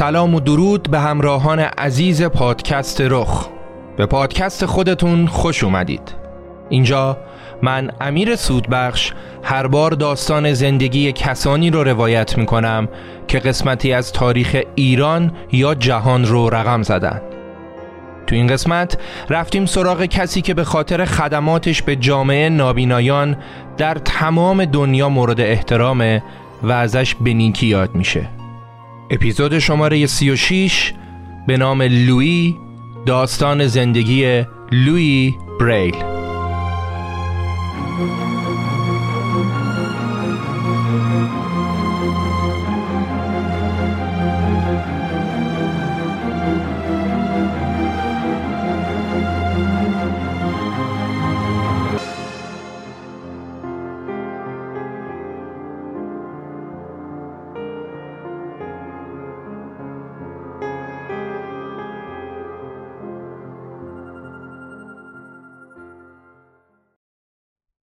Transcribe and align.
سلام 0.00 0.34
و 0.34 0.40
درود 0.40 0.90
به 0.90 1.00
همراهان 1.00 1.58
عزیز 1.58 2.22
پادکست 2.22 3.00
رخ. 3.00 3.48
به 3.96 4.06
پادکست 4.06 4.66
خودتون 4.66 5.26
خوش 5.26 5.64
اومدید. 5.64 6.14
اینجا 6.68 7.18
من 7.62 7.90
امیر 8.00 8.36
سودبخش 8.36 9.12
هر 9.42 9.66
بار 9.66 9.90
داستان 9.90 10.52
زندگی 10.52 11.12
کسانی 11.12 11.70
رو 11.70 11.84
روایت 11.84 12.38
می 12.38 12.46
کنم 12.46 12.88
که 13.28 13.38
قسمتی 13.38 13.92
از 13.92 14.12
تاریخ 14.12 14.56
ایران 14.74 15.32
یا 15.52 15.74
جهان 15.74 16.24
رو 16.24 16.50
رقم 16.50 16.82
زدن. 16.82 17.22
تو 18.26 18.34
این 18.34 18.46
قسمت 18.46 18.98
رفتیم 19.30 19.66
سراغ 19.66 20.04
کسی 20.04 20.42
که 20.42 20.54
به 20.54 20.64
خاطر 20.64 21.04
خدماتش 21.04 21.82
به 21.82 21.96
جامعه 21.96 22.48
نابینایان 22.48 23.36
در 23.76 23.94
تمام 23.94 24.64
دنیا 24.64 25.08
مورد 25.08 25.40
احترامه 25.40 26.22
و 26.62 26.72
ازش 26.72 27.14
به 27.14 27.34
نیکی 27.34 27.66
یاد 27.66 27.94
میشه. 27.94 28.39
اپیزود 29.10 29.58
شماره 29.58 30.06
36 30.06 30.92
به 31.46 31.56
نام 31.56 31.82
لویی 31.82 32.56
داستان 33.06 33.66
زندگی 33.66 34.44
لویی 34.72 35.34
بریل. 35.60 36.19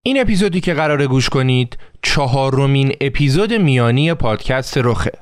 این 0.08 0.20
اپیزودی 0.20 0.60
که 0.60 0.74
قراره 0.74 1.06
گوش 1.06 1.28
کنید 1.28 1.78
چهارمین 2.02 2.92
اپیزود 3.00 3.52
میانی 3.52 4.14
پادکست 4.14 4.78
رخه. 4.78 5.12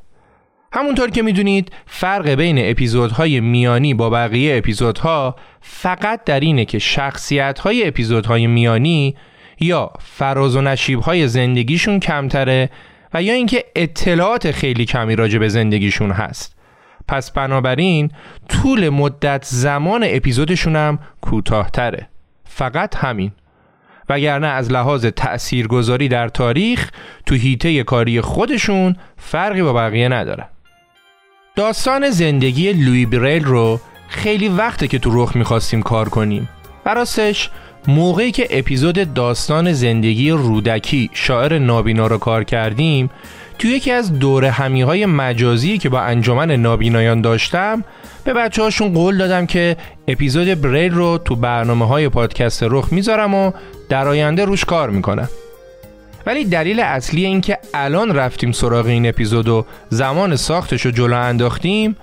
همونطور 0.72 1.10
که 1.10 1.22
می‌دونید 1.22 1.72
فرق 1.86 2.28
بین 2.28 2.70
اپیزودهای 2.70 3.40
میانی 3.40 3.94
با 3.94 4.10
بقیه 4.10 4.56
اپیزودها 4.56 5.36
فقط 5.60 6.24
در 6.24 6.40
اینه 6.40 6.64
که 6.64 6.78
شخصیتهای 6.78 7.88
اپیزودهای 7.88 8.46
میانی 8.46 9.16
یا 9.60 9.90
فراز 10.00 10.56
و 10.56 10.60
نشیبهای 10.60 11.28
زندگیشون 11.28 12.00
کمتره 12.00 12.70
و 13.14 13.22
یا 13.22 13.34
اینکه 13.34 13.64
اطلاعات 13.76 14.50
خیلی 14.50 14.84
کمی 14.84 15.16
راجع 15.16 15.38
به 15.38 15.48
زندگیشون 15.48 16.10
هست. 16.10 16.56
پس 17.08 17.30
بنابراین 17.30 18.10
طول 18.48 18.88
مدت 18.88 19.44
زمان 19.44 20.04
اپیزودشون 20.06 20.76
هم 20.76 20.98
کوتاهتره. 21.20 22.08
فقط 22.44 22.96
همین. 22.96 23.32
وگرنه 24.08 24.46
از 24.46 24.72
لحاظ 24.72 25.06
تأثیرگذاری 25.06 26.08
در 26.08 26.28
تاریخ 26.28 26.90
تو 27.26 27.34
هیته 27.34 27.84
کاری 27.84 28.20
خودشون 28.20 28.96
فرقی 29.16 29.62
با 29.62 29.72
بقیه 29.72 30.08
نداره. 30.08 30.48
داستان 31.56 32.10
زندگی 32.10 32.72
لوی 32.72 33.06
بریل 33.06 33.44
رو 33.44 33.80
خیلی 34.08 34.48
وقته 34.48 34.88
که 34.88 34.98
تو 34.98 35.10
رخ 35.22 35.36
می‌خواستیم 35.36 35.82
کار 35.82 36.08
کنیم. 36.08 36.48
و 36.86 36.94
راستش 36.94 37.50
موقعی 37.88 38.32
که 38.32 38.46
اپیزود 38.50 39.14
داستان 39.14 39.72
زندگی 39.72 40.30
رودکی 40.30 41.10
شاعر 41.12 41.58
نابینا 41.58 42.06
رو 42.06 42.18
کار 42.18 42.44
کردیم 42.44 43.10
توی 43.58 43.70
یکی 43.70 43.90
از 43.92 44.18
دوره 44.18 44.50
همی 44.50 44.82
های 44.82 45.06
مجازی 45.06 45.78
که 45.78 45.88
با 45.88 46.00
انجمن 46.00 46.50
نابینایان 46.50 47.20
داشتم 47.20 47.84
به 48.24 48.32
بچه 48.32 48.62
هاشون 48.62 48.92
قول 48.92 49.18
دادم 49.18 49.46
که 49.46 49.76
اپیزود 50.08 50.60
بریل 50.60 50.94
رو 50.94 51.18
تو 51.18 51.36
برنامه 51.36 51.86
های 51.86 52.08
پادکست 52.08 52.62
رخ 52.62 52.92
می‌ذارم 52.92 53.34
و 53.34 53.52
در 53.88 54.08
آینده 54.08 54.44
روش 54.44 54.64
کار 54.64 54.90
می‌کنم. 54.90 55.28
ولی 56.26 56.44
دلیل 56.44 56.80
اصلی 56.80 57.24
این 57.24 57.40
که 57.40 57.58
الان 57.74 58.14
رفتیم 58.14 58.52
سراغ 58.52 58.86
این 58.86 59.08
اپیزود 59.08 59.48
و 59.48 59.66
زمان 59.88 60.36
ساختش 60.36 60.86
رو 60.86 60.90
جلو 60.90 61.16
انداختیم 61.16 61.96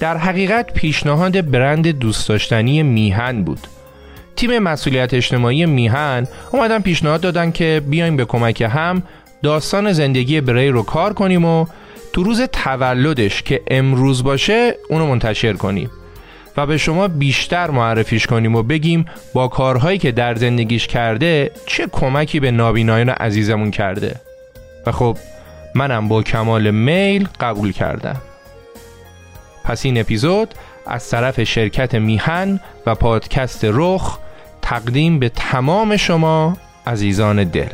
در 0.00 0.16
حقیقت 0.16 0.72
پیشنهاد 0.72 1.50
برند 1.50 1.88
دوست 1.88 2.28
داشتنی 2.28 2.82
میهن 2.82 3.42
بود. 3.44 3.60
تیم 4.36 4.58
مسئولیت 4.58 5.14
اجتماعی 5.14 5.66
میهن 5.66 6.26
اومدن 6.52 6.78
پیشنهاد 6.78 7.20
دادن 7.20 7.50
که 7.50 7.82
بیایم 7.88 8.16
به 8.16 8.24
کمک 8.24 8.62
هم 8.62 9.02
داستان 9.42 9.92
زندگی 9.92 10.40
بری 10.40 10.68
رو 10.68 10.82
کار 10.82 11.12
کنیم 11.12 11.44
و 11.44 11.66
تو 12.12 12.22
روز 12.22 12.40
تولدش 12.40 13.42
که 13.42 13.60
امروز 13.70 14.22
باشه 14.22 14.74
اونو 14.88 15.06
منتشر 15.06 15.52
کنیم 15.52 15.90
و 16.56 16.66
به 16.66 16.76
شما 16.76 17.08
بیشتر 17.08 17.70
معرفیش 17.70 18.26
کنیم 18.26 18.54
و 18.54 18.62
بگیم 18.62 19.04
با 19.34 19.48
کارهایی 19.48 19.98
که 19.98 20.12
در 20.12 20.34
زندگیش 20.34 20.86
کرده 20.86 21.50
چه 21.66 21.86
کمکی 21.92 22.40
به 22.40 22.50
نابینایان 22.50 23.08
عزیزمون 23.08 23.70
کرده. 23.70 24.20
و 24.86 24.92
خب 24.92 25.16
منم 25.74 26.08
با 26.08 26.22
کمال 26.22 26.70
میل 26.70 27.28
قبول 27.40 27.72
کردم. 27.72 28.16
پس 29.64 29.84
این 29.84 30.00
اپیزود 30.00 30.54
از 30.86 31.10
طرف 31.10 31.44
شرکت 31.44 31.94
میهن 31.94 32.60
و 32.86 32.94
پادکست 32.94 33.60
رخ 33.64 34.18
تقدیم 34.62 35.18
به 35.18 35.28
تمام 35.28 35.96
شما 35.96 36.56
عزیزان 36.86 37.44
دل. 37.44 37.68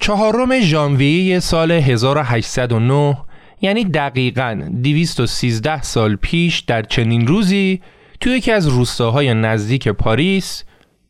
چهارم 0.00 0.60
ژانویه 0.60 1.40
سال 1.40 1.70
1809 1.72 3.16
یعنی 3.60 3.84
دقیقاً 3.84 4.68
213 4.82 5.82
سال 5.82 6.16
پیش 6.16 6.60
در 6.60 6.82
چنین 6.82 7.26
روزی 7.26 7.80
توی 8.20 8.32
یکی 8.32 8.52
از 8.52 8.68
روستاهای 8.68 9.34
نزدیک 9.34 9.88
پاریس 9.88 10.64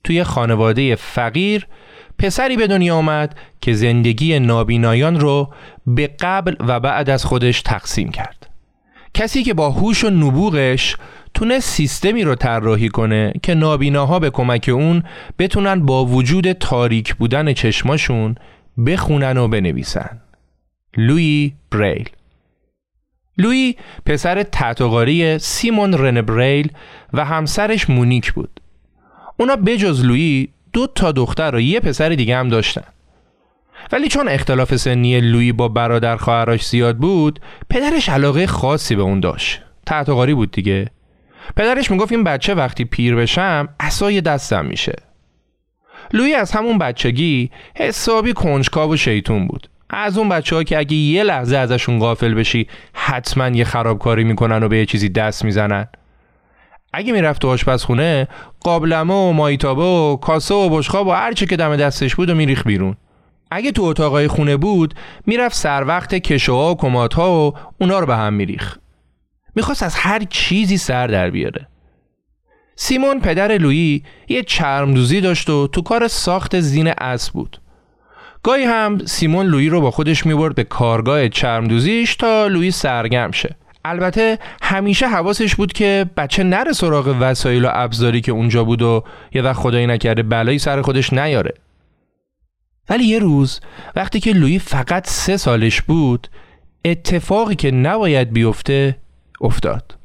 توی 0.05 0.25
خانواده 0.25 0.97
فقیر 0.97 1.67
پسری 2.23 2.57
به 2.57 2.67
دنیا 2.67 2.97
آمد 2.97 3.37
که 3.61 3.73
زندگی 3.73 4.39
نابینایان 4.39 5.21
رو 5.21 5.49
به 5.87 6.11
قبل 6.21 6.55
و 6.61 6.81
بعد 6.81 7.11
از 7.11 7.25
خودش 7.25 7.63
تقسیم 7.63 8.11
کرد. 8.11 8.51
کسی 9.15 9.43
که 9.43 9.55
با 9.55 9.71
هوش 9.71 10.05
و 10.05 10.11
نبوغش 10.11 10.97
تونست 11.35 11.69
سیستمی 11.69 12.25
رو 12.25 12.35
طراحی 12.35 12.89
کنه 12.89 13.33
که 13.43 13.55
نابیناها 13.55 14.19
به 14.19 14.31
کمک 14.31 14.71
اون 14.73 15.03
بتونن 15.39 15.87
با 15.87 16.05
وجود 16.05 16.53
تاریک 16.53 17.15
بودن 17.15 17.53
چشماشون 17.53 18.35
بخونن 18.87 19.37
و 19.37 19.49
بنویسن. 19.49 20.21
لوی 20.97 21.53
بریل. 21.71 22.09
لوی 23.39 23.75
پسر 24.07 24.43
تحتقاری 24.43 25.39
سیمون 25.39 25.93
رن 25.93 26.23
بریل 26.23 26.73
و 27.13 27.25
همسرش 27.25 27.91
مونیک 27.91 28.33
بود. 28.33 28.61
اونا 29.37 29.57
بجز 29.57 30.05
لوی 30.05 30.49
دو 30.73 30.87
تا 30.87 31.13
دختر 31.13 31.55
و 31.55 31.61
یه 31.61 31.81
پسر 31.81 32.09
دیگه 32.09 32.37
هم 32.37 32.49
داشتن. 32.49 32.85
ولی 33.93 34.09
چون 34.09 34.29
اختلاف 34.29 34.77
سنی 34.77 35.21
لوی 35.21 35.53
با 35.53 35.69
برادر 35.69 36.17
خواهرش 36.17 36.69
زیاد 36.69 36.97
بود 36.97 37.41
پدرش 37.71 38.09
علاقه 38.09 38.47
خاصی 38.47 38.97
به 38.97 39.03
اون 39.03 39.21
داشت. 39.21 39.63
تحتقاری 39.87 40.35
بود 40.35 40.51
دیگه. 40.51 40.91
پدرش 41.57 41.91
می‌گفت 41.91 42.13
این 42.13 42.25
بچه 42.25 42.55
وقتی 42.55 42.85
پیر 42.85 43.15
بشم 43.15 43.69
اسای 43.81 44.21
دستم 44.21 44.65
میشه. 44.65 44.97
لوی 46.13 46.35
از 46.35 46.53
همون 46.53 46.79
بچگی 46.79 47.51
حسابی 47.77 48.33
کنجکاو 48.33 48.93
و 48.93 48.97
شیطون 48.97 49.47
بود. 49.47 49.69
از 49.91 50.19
اون 50.19 50.29
بچه 50.29 50.57
ها 50.57 50.63
که 50.63 50.79
اگه 50.79 50.95
یه 50.95 51.23
لحظه 51.23 51.57
ازشون 51.57 51.99
غافل 51.99 52.35
بشی 52.35 52.67
حتما 52.93 53.49
یه 53.49 53.65
خرابکاری 53.65 54.25
می‌کنن 54.25 54.63
و 54.63 54.69
به 54.69 54.79
یه 54.79 54.87
چیزی 54.87 55.09
دست 55.09 55.45
می‌زنن. 55.45 55.89
اگه 56.93 57.13
می‌رفت 57.13 57.43
تو 57.43 57.49
آشپزخونه 57.49 58.29
قابلمه 58.61 59.15
و 59.15 59.33
مایتابه 59.33 59.83
و 59.83 60.17
کاسه 60.17 60.55
و 60.55 60.69
بشخاب 60.69 61.07
و 61.07 61.11
هر 61.11 61.33
که 61.33 61.57
دم 61.57 61.77
دستش 61.77 62.15
بود 62.15 62.31
و 62.31 62.35
میریخ 62.35 62.67
بیرون. 62.67 62.97
اگه 63.51 63.73
تو 63.73 63.83
اتاقای 63.83 64.29
خونه 64.29 64.57
بود 64.57 64.95
می‌رفت 65.27 65.57
سر 65.57 65.85
وقت 65.85 66.15
کشوها 66.15 66.73
و 66.73 66.77
کماتها 66.77 67.33
و 67.33 67.55
اونا 67.81 67.99
رو 67.99 68.07
به 68.07 68.17
هم 68.17 68.33
میریخ 68.33 68.79
می‌خواست 69.55 69.83
از 69.83 69.95
هر 69.95 70.23
چیزی 70.31 70.77
سر 70.77 71.07
در 71.07 71.31
بیاره. 71.31 71.69
سیمون 72.77 73.21
پدر 73.21 73.59
لویی 73.59 74.05
یه 74.29 74.43
چرمدوزی 74.43 75.21
داشت 75.21 75.51
و 75.51 75.67
تو 75.67 75.83
کار 75.83 76.09
ساخت 76.09 76.61
زین 76.61 76.93
اسب 76.99 77.33
بود. 77.33 77.61
گاهی 78.43 78.65
هم 78.65 78.99
سیمون 79.07 79.47
لویی 79.47 79.69
رو 79.69 79.81
با 79.81 79.91
خودش 79.91 80.27
می‌برد 80.27 80.55
به 80.55 80.65
کارگاه 80.65 81.29
چرمدوزیش 81.29 82.17
تا 82.17 82.47
لویی 82.47 82.71
سرگرم 82.71 83.31
شه. 83.31 83.57
البته 83.85 84.39
همیشه 84.63 85.09
حواسش 85.09 85.55
بود 85.55 85.73
که 85.73 86.07
بچه 86.17 86.43
نره 86.43 86.73
سراغ 86.73 87.17
وسایل 87.21 87.65
و 87.65 87.69
ابزاری 87.73 88.21
که 88.21 88.33
اونجا 88.33 88.65
بود 88.65 88.83
و 88.83 89.05
یه 89.35 89.43
وقت 89.43 89.57
خدایی 89.57 89.87
نکرده 89.87 90.23
بلایی 90.23 90.59
سر 90.59 90.83
خودش 90.83 91.13
نیاره. 91.13 91.55
ولی 92.89 93.05
یه 93.05 93.19
روز 93.19 93.61
وقتی 93.97 94.21
که 94.21 94.33
لویی 94.33 94.59
فقط 94.59 95.09
سه 95.09 95.37
سالش 95.37 95.83
بود 95.83 96.29
اتفاقی 96.85 97.55
که 97.55 97.71
نباید 97.71 98.33
بیفته 98.33 98.97
افتاد. 99.41 99.97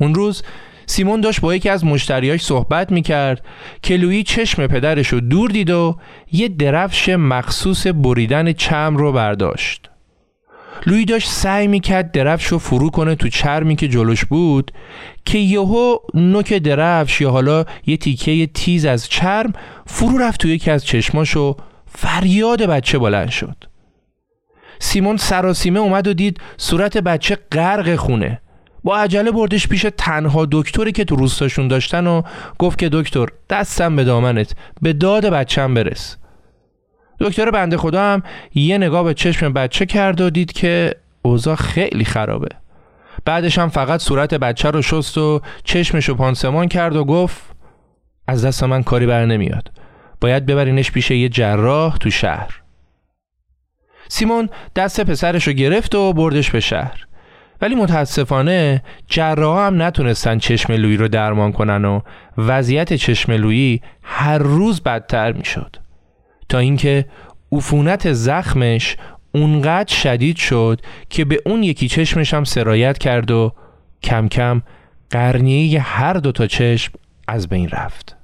اون 0.00 0.14
روز 0.14 0.42
سیمون 0.86 1.20
داشت 1.20 1.40
با 1.40 1.54
یکی 1.54 1.68
از 1.68 1.84
مشتریاش 1.84 2.44
صحبت 2.44 2.92
می‌کرد 2.92 3.44
که 3.82 3.96
لویی 3.96 4.22
چشم 4.22 4.66
پدرش 4.66 5.08
رو 5.08 5.20
دور 5.20 5.50
دید 5.50 5.70
و 5.70 5.98
یه 6.32 6.48
درفش 6.48 7.08
مخصوص 7.08 7.86
بریدن 7.86 8.52
چم 8.52 8.96
رو 8.96 9.12
برداشت. 9.12 9.90
لویی 10.86 11.04
داشت 11.04 11.30
سعی 11.30 11.66
می‌کرد 11.66 12.12
درفش 12.12 12.46
رو 12.46 12.58
فرو 12.58 12.90
کنه 12.90 13.14
تو 13.14 13.28
چرمی 13.28 13.76
که 13.76 13.88
جلوش 13.88 14.24
بود 14.24 14.72
که 15.24 15.38
یهو 15.38 15.96
نوک 16.14 16.52
درفش 16.52 17.20
یا 17.20 17.30
حالا 17.30 17.64
یه 17.86 17.96
تیکه 17.96 18.46
تیز 18.46 18.84
از 18.84 19.08
چرم 19.08 19.52
فرو 19.86 20.18
رفت 20.18 20.40
تو 20.40 20.48
یکی 20.48 20.70
از 20.70 20.84
چشماش 20.84 21.36
و 21.36 21.56
فریاد 21.86 22.62
بچه 22.62 22.98
بلند 22.98 23.30
شد. 23.30 23.56
سیمون 24.78 25.16
سراسیمه 25.16 25.80
اومد 25.80 26.08
و 26.08 26.14
دید 26.14 26.40
صورت 26.56 26.98
بچه 26.98 27.38
غرق 27.52 27.96
خونه. 27.96 28.40
با 28.84 28.96
عجله 28.96 29.30
بردش 29.30 29.68
پیش 29.68 29.86
تنها 29.98 30.48
دکتری 30.52 30.92
که 30.92 31.04
تو 31.04 31.16
روستاشون 31.16 31.68
داشتن 31.68 32.06
و 32.06 32.22
گفت 32.58 32.78
که 32.78 32.88
دکتر 32.92 33.26
دستم 33.50 33.96
به 33.96 34.04
دامنت 34.04 34.54
به 34.82 34.92
داد 34.92 35.26
بچم 35.26 35.74
برس. 35.74 36.16
دکتر 37.24 37.50
بنده 37.50 37.76
خدا 37.76 38.02
هم 38.02 38.22
یه 38.54 38.78
نگاه 38.78 39.04
به 39.04 39.14
چشم 39.14 39.52
بچه 39.52 39.86
کرد 39.86 40.20
و 40.20 40.30
دید 40.30 40.52
که 40.52 40.94
اوضاع 41.22 41.54
خیلی 41.54 42.04
خرابه. 42.04 42.48
بعدش 43.24 43.58
هم 43.58 43.68
فقط 43.68 44.00
صورت 44.00 44.34
بچه 44.34 44.70
رو 44.70 44.82
شست 44.82 45.18
و 45.18 45.40
چشمش 45.64 46.08
رو 46.08 46.14
پانسمان 46.14 46.68
کرد 46.68 46.96
و 46.96 47.04
گفت 47.04 47.42
از 48.26 48.44
دست 48.44 48.64
من 48.64 48.82
کاری 48.82 49.06
بر 49.06 49.26
نمیاد. 49.26 49.72
باید 50.20 50.46
ببرینش 50.46 50.90
پیش 50.90 51.10
یه 51.10 51.28
جراح 51.28 51.96
تو 51.96 52.10
شهر. 52.10 52.60
سیمون 54.08 54.48
دست 54.76 55.00
پسرش 55.00 55.46
رو 55.46 55.52
گرفت 55.52 55.94
و 55.94 56.12
بردش 56.12 56.50
به 56.50 56.60
شهر. 56.60 57.06
ولی 57.60 57.74
متاسفانه 57.74 58.82
جراح 59.08 59.66
هم 59.66 59.82
نتونستن 59.82 60.38
چشم 60.38 60.72
لویی 60.72 60.96
رو 60.96 61.08
درمان 61.08 61.52
کنن 61.52 61.84
و 61.84 62.00
وضعیت 62.38 62.92
چشم 62.92 63.32
لویی 63.32 63.82
هر 64.02 64.38
روز 64.38 64.80
بدتر 64.80 65.32
می‌شد. 65.32 65.76
تا 66.48 66.58
اینکه 66.58 67.06
عفونت 67.52 68.12
زخمش 68.12 68.96
اونقدر 69.34 69.94
شدید 69.94 70.36
شد 70.36 70.80
که 71.10 71.24
به 71.24 71.42
اون 71.46 71.62
یکی 71.62 71.88
چشمش 71.88 72.34
هم 72.34 72.44
سرایت 72.44 72.98
کرد 72.98 73.30
و 73.30 73.52
کم 74.02 74.28
کم 74.28 74.62
قرنیه 75.10 75.80
هر 75.80 76.14
دو 76.14 76.32
تا 76.32 76.46
چشم 76.46 76.92
از 77.28 77.48
بین 77.48 77.68
رفت. 77.68 78.16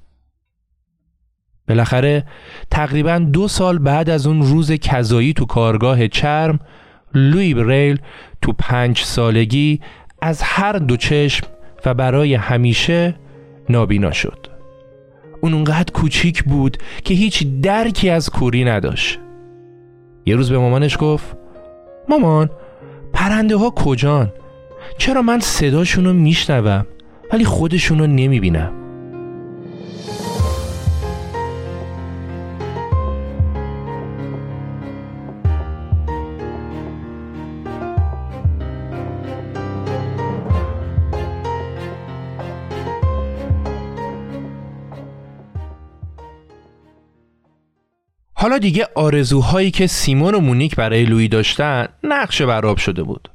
بالاخره 1.69 2.25
تقریبا 2.71 3.19
دو 3.19 3.49
سال 3.49 3.79
بعد 3.79 4.11
از 4.11 4.27
اون 4.27 4.43
روز 4.43 4.73
کذایی 4.73 5.33
تو 5.33 5.45
کارگاه 5.45 6.09
چرم 6.09 6.61
لوی 7.15 7.55
بریل 7.55 8.01
تو 8.43 8.53
پنج 8.53 8.99
سالگی 8.99 9.81
از 10.23 10.43
هر 10.43 10.73
دو 10.73 10.97
چشم 10.97 11.47
و 11.87 11.95
برای 11.95 12.35
همیشه 12.35 13.15
نابینا 13.69 14.13
شد. 14.13 14.50
اون 15.41 15.55
اونقدر 15.55 15.93
کوچیک 15.93 16.45
بود 16.45 16.77
که 17.05 17.15
هیچ 17.15 17.47
درکی 17.63 18.11
از 18.11 18.31
کوری 18.31 18.65
نداشت 18.65 19.19
یه 20.27 20.37
روز 20.37 20.51
به 20.51 20.59
مامانش 20.59 20.97
گفت 21.01 21.37
مامان 22.09 22.51
پرنده 23.13 23.57
ها 23.57 23.71
کجان؟ 23.71 24.33
چرا 24.99 25.23
من 25.23 25.41
صداشون 25.41 26.13
میشنوم 26.13 26.87
ولی 27.33 27.45
خودشون 27.45 27.99
رو 27.99 28.07
نمی‌بینم 28.07 28.80
حالا 48.41 48.59
دیگه 48.59 48.87
آرزوهایی 48.95 49.71
که 49.71 49.87
سیمون 49.87 50.35
و 50.35 50.41
مونیک 50.41 50.77
برای 50.77 51.05
لوی 51.05 51.29
داشتن 51.29 51.87
نقشه 52.05 52.47
براب 52.47 52.77
شده 52.77 53.03
بود. 53.03 53.29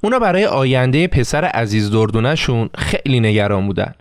اونا 0.00 0.18
برای 0.18 0.46
آینده 0.46 1.06
پسر 1.06 1.44
عزیز 1.44 1.90
دردونشون 1.90 2.70
خیلی 2.78 3.20
نگران 3.20 3.66
بودن. 3.66 3.94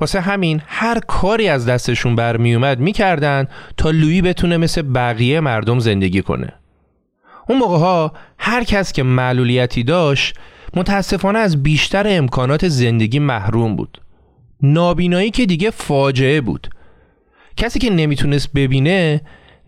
واسه 0.00 0.20
همین 0.20 0.62
هر 0.66 0.98
کاری 0.98 1.48
از 1.48 1.66
دستشون 1.66 2.16
برمیومد 2.16 2.80
می‌کردن 2.80 3.48
تا 3.76 3.90
لوی 3.90 4.22
بتونه 4.22 4.56
مثل 4.56 4.82
بقیه 4.82 5.40
مردم 5.40 5.78
زندگی 5.78 6.22
کنه. 6.22 6.52
اون 7.48 7.58
موقع 7.58 7.78
ها 7.78 8.12
هر 8.38 8.64
کس 8.64 8.92
که 8.92 9.02
معلولیتی 9.02 9.82
داشت 9.82 10.34
متاسفانه 10.76 11.38
از 11.38 11.62
بیشتر 11.62 12.06
امکانات 12.08 12.68
زندگی 12.68 13.18
محروم 13.18 13.76
بود. 13.76 14.00
نابینایی 14.62 15.30
که 15.30 15.46
دیگه 15.46 15.70
فاجعه 15.70 16.40
بود. 16.40 16.68
کسی 17.56 17.78
که 17.78 17.90
نمی‌تونست 17.90 18.52
ببینه 18.52 19.20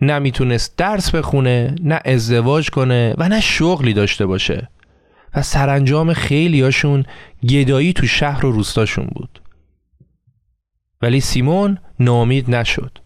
نمی‌تونست 0.02 0.76
درس 0.76 1.10
بخونه 1.10 1.74
نه 1.82 2.00
ازدواج 2.04 2.70
کنه 2.70 3.14
و 3.18 3.28
نه 3.28 3.40
شغلی 3.40 3.92
داشته 3.92 4.26
باشه. 4.26 4.68
و 5.34 5.42
سرانجام 5.42 6.12
خیلیاشون 6.12 7.04
گدایی 7.48 7.92
تو 7.92 8.06
شهر 8.06 8.46
و 8.46 8.52
روستاشون 8.52 9.06
بود. 9.14 9.42
ولی 11.02 11.20
سیمون 11.20 11.78
نامید 12.00 12.54
نشد. 12.54 12.98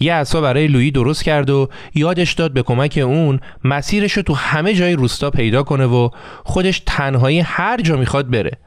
یه 0.00 0.14
عصا 0.14 0.40
برای 0.40 0.66
لویی 0.66 0.90
درست 0.90 1.24
کرد 1.24 1.50
و 1.50 1.68
یادش 1.94 2.32
داد 2.32 2.52
به 2.52 2.62
کمک 2.62 3.00
اون 3.04 3.40
مسیرش 3.64 4.12
رو 4.12 4.22
تو 4.22 4.34
همه 4.34 4.74
جای 4.74 4.92
روستا 4.92 5.30
پیدا 5.30 5.62
کنه 5.62 5.86
و 5.86 6.08
خودش 6.44 6.82
تنهایی 6.86 7.40
هر 7.40 7.80
جا 7.80 7.96
می‌خواد 7.96 8.30
بره. 8.30 8.58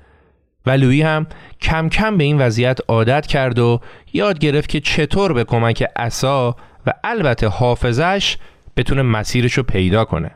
و 0.66 0.72
لویی 0.72 1.02
هم 1.02 1.28
کم 1.62 1.90
کم 1.90 2.18
به 2.18 2.24
این 2.24 2.38
وضعیت 2.38 2.80
عادت 2.88 3.28
کرد 3.28 3.60
و 3.60 3.82
یاد 4.14 4.40
گرفت 4.40 4.70
که 4.70 4.80
چطور 4.80 5.34
به 5.34 5.44
کمک 5.44 5.84
عصا 5.96 6.56
و 6.88 6.94
البته 7.04 7.48
حافظش 7.48 8.38
بتونه 8.78 9.02
مسیرش 9.02 9.54
رو 9.54 9.64
پیدا 9.64 10.06
کنه. 10.06 10.32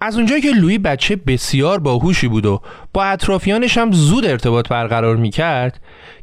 از 0.00 0.16
اونجایی 0.16 0.42
که 0.42 0.50
لویی 0.50 0.78
بچه 0.78 1.16
بسیار 1.16 1.78
باهوشی 1.78 2.28
بود 2.28 2.46
و 2.46 2.62
با 2.92 3.04
اطرافیانش 3.04 3.78
هم 3.78 3.92
زود 3.92 4.26
ارتباط 4.26 4.68
برقرار 4.68 5.16
می‌کرد 5.16 5.80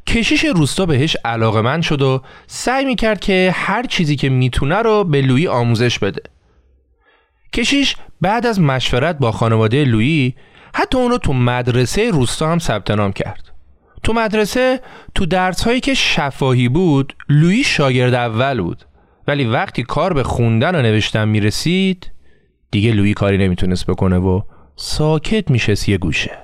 کشیش 0.08 0.46
روستا 0.46 0.86
بهش 0.86 1.18
علاقه 1.26 1.82
شد 1.82 2.02
و 2.02 2.22
سعی 2.48 2.86
می‌کرد 2.86 3.20
که 3.20 3.52
هر 3.56 3.84
چیزی 3.84 4.16
که 4.16 4.30
می‌تونه 4.30 4.76
رو 4.76 5.04
به 5.04 5.22
لویی 5.22 5.48
آموزش 5.48 6.00
بده. 6.00 6.22
کشیش 7.54 7.96
بعد 8.22 8.46
از 8.46 8.62
مشورت 8.62 9.18
با 9.18 9.32
خانواده 9.32 9.86
لویی 9.86 10.36
حتی 10.74 10.98
اون 10.98 11.12
رو 11.12 11.18
تو 11.18 11.34
مدرسه 11.34 12.12
روستا 12.12 12.52
هم 12.52 12.60
ثبت 12.60 12.92
نام 12.92 13.12
کرد. 13.12 13.52
تو 14.04 14.14
مدرسه 14.14 14.80
تو 15.16 15.26
درس 15.26 15.64
هایی 15.64 15.80
که 15.80 15.94
شفاهی 15.94 16.70
بود 16.70 17.16
لویی 17.30 17.64
شاگرد 17.64 18.14
اول 18.14 18.62
بود. 18.62 18.86
ولی 19.30 19.46
وقتی 19.46 19.84
کار 19.84 20.14
به 20.14 20.24
خوندن 20.24 20.76
و 20.76 20.82
نوشتن 20.82 21.28
می‌رسید 21.28 22.12
دیگه 22.72 22.92
لویی 22.92 23.14
کاری 23.14 23.38
نمی‌تونست 23.38 23.86
بکنه 23.86 24.18
و 24.18 24.42
ساکت 24.76 25.52
میشست 25.52 25.90
یه 25.90 25.98
گوشه. 25.98 26.38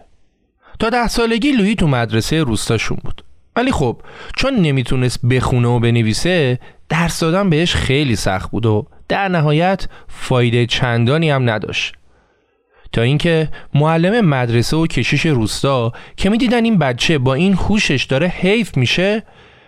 تا 0.80 0.90
ده 0.90 1.08
سالگی 1.08 1.52
لویی 1.52 1.76
تو 1.76 1.88
مدرسه 1.88 2.44
روستاشون 2.44 2.98
بود. 3.04 3.24
ولی 3.56 3.72
خب 3.72 4.02
چون 4.36 4.56
نمی‌تونست 4.56 5.26
بخونه 5.26 5.68
و 5.68 5.80
بنویسه 5.80 6.60
درس 6.90 7.20
دادن 7.20 7.50
بهش 7.50 7.76
خیلی 7.76 8.16
سخت 8.16 8.52
بود 8.52 8.66
و 8.66 8.88
در 9.08 9.28
نهایت 9.28 9.88
فایده 10.08 10.66
چندانی 10.66 11.30
هم 11.30 11.50
نداشت. 11.50 11.96
تا 12.92 13.02
اینکه 13.02 13.50
معلم 13.74 14.26
مدرسه 14.26 14.78
و 14.78 14.88
کشیش 14.88 15.26
روستا 15.26 15.94
که 16.18 16.30
می‌دیدن 16.30 16.64
این 16.64 16.78
بچه 16.78 17.18
با 17.18 17.34
این 17.34 17.54
هوشش 17.54 18.04
داره 18.04 18.28
حیف 18.28 18.78
میشه 18.78 19.24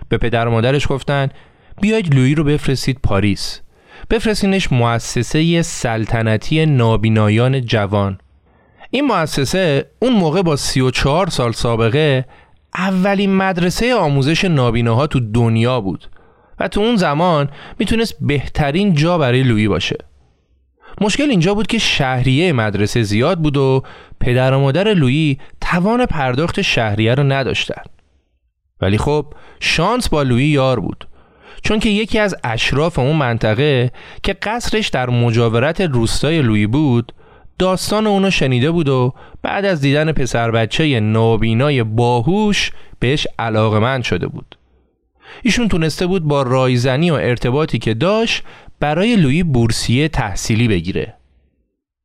به 0.10 0.18
پدر 0.18 0.48
و 0.48 0.52
مادرش 0.52 0.88
گفتن 0.90 1.30
بیاید 1.82 2.16
لویی 2.16 2.36
رو 2.36 2.44
بفرستید 2.44 3.00
پاریس. 3.04 3.62
بفرستینش 4.10 4.72
مؤسسه 4.72 5.62
سلطنتی 5.62 6.66
نابینایان 6.66 7.62
جوان. 7.62 8.18
این 8.92 9.06
مؤسسه 9.06 9.86
اون 10.00 10.14
موقع 10.14 10.42
با 10.42 10.56
34 10.56 11.30
سال 11.30 11.52
سابقه 11.52 12.26
اولین 12.76 13.36
مدرسه 13.36 13.96
آموزش 13.96 14.46
نابیناها 14.46 15.08
تو 15.08 15.20
دنیا 15.20 15.82
بود 15.82 16.10
و 16.60 16.68
تو 16.68 16.82
اون 16.82 16.96
زمان 16.96 17.50
می‌تونست 17.80 18.16
بهترین 18.22 18.94
جا 18.94 19.18
برای 19.18 19.44
لویی 19.44 19.68
باشه. 19.68 19.98
مشکل 21.02 21.30
اینجا 21.30 21.54
بود 21.54 21.68
که 21.68 21.78
شهریه 21.78 22.54
مدرسه 22.54 23.04
زیاد 23.04 23.40
بود 23.40 23.58
و 23.58 23.84
پدر 24.20 24.54
و 24.54 24.60
مادر 24.60 24.94
لویی 24.94 25.38
توان 25.62 26.06
پرداخت 26.06 26.62
شهریه 26.62 27.16
رو 27.16 27.24
نداشتن. 27.24 27.82
ولی 28.82 28.98
خب 28.98 29.34
شانس 29.60 30.10
با 30.10 30.24
لویی 30.24 30.48
یار 30.48 30.80
بود. 30.80 31.08
چون 31.64 31.80
که 31.80 31.90
یکی 31.90 32.20
از 32.20 32.36
اشراف 32.44 33.00
اون 33.00 33.16
منطقه 33.16 33.92
که 34.24 34.34
قصرش 34.34 34.88
در 34.88 35.10
مجاورت 35.10 35.82
روستای 35.82 36.42
لویی 36.42 36.68
بود 36.68 37.14
داستان 37.60 38.08
اونو 38.08 38.32
شنیده 38.32 38.72
بود 38.72 38.90
و 38.90 39.14
بعد 39.42 39.66
از 39.66 39.82
دیدن 39.82 40.12
پسر 40.12 40.52
بچه 40.52 41.00
نابینای 41.00 41.84
باهوش 41.84 42.72
بهش 43.00 43.28
علاقمند 43.40 44.04
شده 44.04 44.28
بود. 44.28 44.58
ایشون 45.44 45.68
تونسته 45.68 46.08
بود 46.08 46.24
با 46.24 46.42
رایزنی 46.42 47.12
و 47.12 47.14
ارتباطی 47.14 47.80
که 47.80 47.94
داشت 47.94 48.44
برای 48.80 49.16
لویی 49.16 49.44
بورسیه 49.44 50.08
تحصیلی 50.08 50.68
بگیره. 50.68 51.14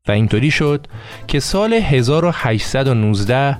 و 0.09 0.13
اینطوری 0.13 0.51
شد 0.51 0.87
که 1.29 1.41
سال 1.41 1.73
1819 1.73 3.59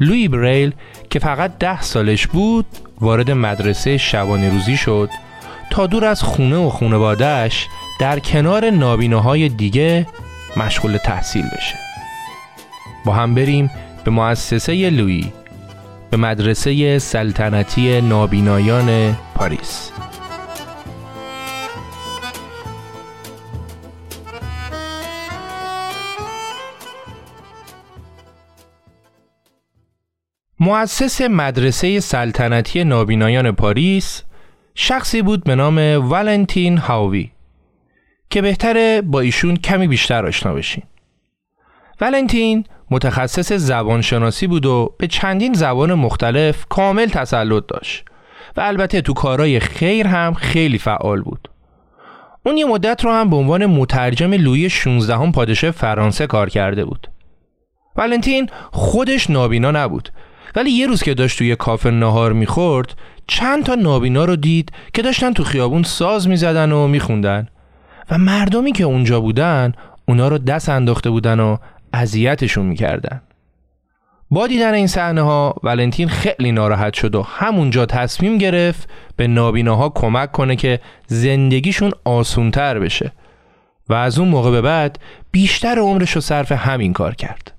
لویی 0.00 0.28
بریل 0.28 0.72
که 1.10 1.18
فقط 1.18 1.58
ده 1.58 1.82
سالش 1.82 2.26
بود 2.26 2.66
وارد 3.00 3.30
مدرسه 3.30 3.98
شبانه 3.98 4.50
روزی 4.50 4.76
شد 4.76 5.08
تا 5.70 5.86
دور 5.86 6.04
از 6.04 6.22
خونه 6.22 6.56
و 6.56 6.70
خونوادهش 6.70 7.68
در 8.00 8.18
کنار 8.18 8.70
نابیناهای 8.70 9.48
دیگه 9.48 10.06
مشغول 10.56 10.96
تحصیل 10.96 11.44
بشه. 11.46 11.78
با 13.04 13.12
هم 13.12 13.34
بریم 13.34 13.70
به 14.04 14.10
مؤسسه 14.10 14.90
لویی 14.90 15.32
به 16.10 16.16
مدرسه 16.16 16.98
سلطنتی 16.98 18.00
نابینایان 18.00 19.16
پاریس. 19.34 19.90
مؤسس 30.60 31.20
مدرسه 31.20 32.00
سلطنتی 32.00 32.84
نابینایان 32.84 33.52
پاریس 33.52 34.23
شخصی 34.76 35.22
بود 35.22 35.44
به 35.44 35.54
نام 35.54 35.78
والنتین 36.08 36.78
هاوی 36.78 37.30
که 38.30 38.42
بهتره 38.42 39.02
با 39.02 39.20
ایشون 39.20 39.56
کمی 39.56 39.88
بیشتر 39.88 40.26
آشنا 40.26 40.54
بشین. 40.54 40.82
والنتین 42.00 42.64
متخصص 42.90 43.52
زبانشناسی 43.52 44.46
بود 44.46 44.66
و 44.66 44.94
به 44.98 45.06
چندین 45.06 45.52
زبان 45.52 45.94
مختلف 45.94 46.66
کامل 46.68 47.06
تسلط 47.06 47.64
داشت 47.68 48.04
و 48.56 48.60
البته 48.60 49.00
تو 49.00 49.12
کارهای 49.12 49.60
خیر 49.60 50.06
هم 50.06 50.34
خیلی 50.34 50.78
فعال 50.78 51.22
بود. 51.22 51.48
اون 52.46 52.56
یه 52.56 52.64
مدت 52.64 53.04
رو 53.04 53.10
هم 53.10 53.30
به 53.30 53.36
عنوان 53.36 53.66
مترجم 53.66 54.32
لوی 54.32 54.70
16 54.70 55.16
هم 55.16 55.32
پادشاه 55.32 55.70
فرانسه 55.70 56.26
کار 56.26 56.48
کرده 56.48 56.84
بود. 56.84 57.10
والنتین 57.96 58.48
خودش 58.72 59.30
نابینا 59.30 59.70
نبود 59.70 60.08
ولی 60.56 60.70
یه 60.70 60.86
روز 60.86 61.02
که 61.02 61.14
داشت 61.14 61.38
توی 61.38 61.56
کافه 61.56 61.90
نهار 61.90 62.32
می‌خورد 62.32 62.94
چند 63.26 63.64
تا 63.64 63.74
نابینا 63.74 64.24
رو 64.24 64.36
دید 64.36 64.72
که 64.94 65.02
داشتن 65.02 65.32
تو 65.32 65.44
خیابون 65.44 65.82
ساز 65.82 66.28
می‌زدن 66.28 66.72
و 66.72 66.88
میخوندن. 66.88 67.48
و 68.10 68.18
مردمی 68.18 68.72
که 68.72 68.84
اونجا 68.84 69.20
بودن 69.20 69.72
اونا 70.08 70.28
رو 70.28 70.38
دست 70.38 70.68
انداخته 70.68 71.10
بودن 71.10 71.40
و 71.40 71.56
اذیتشون 71.92 72.66
می‌کردن. 72.66 73.20
با 74.30 74.46
دیدن 74.46 74.74
این 74.74 74.86
صحنه 74.86 75.22
ها 75.22 75.54
ولنتین 75.62 76.08
خیلی 76.08 76.52
ناراحت 76.52 76.94
شد 76.94 77.14
و 77.14 77.22
همونجا 77.22 77.86
تصمیم 77.86 78.38
گرفت 78.38 78.88
به 79.16 79.26
نابیناها 79.26 79.88
کمک 79.88 80.32
کنه 80.32 80.56
که 80.56 80.80
زندگیشون 81.06 81.92
آسونتر 82.04 82.78
بشه. 82.78 83.12
و 83.88 83.94
از 83.94 84.18
اون 84.18 84.28
موقع 84.28 84.50
به 84.50 84.60
بعد 84.60 84.98
بیشتر 85.32 85.78
عمرش 85.78 86.12
رو 86.12 86.20
صرف 86.20 86.52
همین 86.52 86.92
کار 86.92 87.14
کرد. 87.14 87.53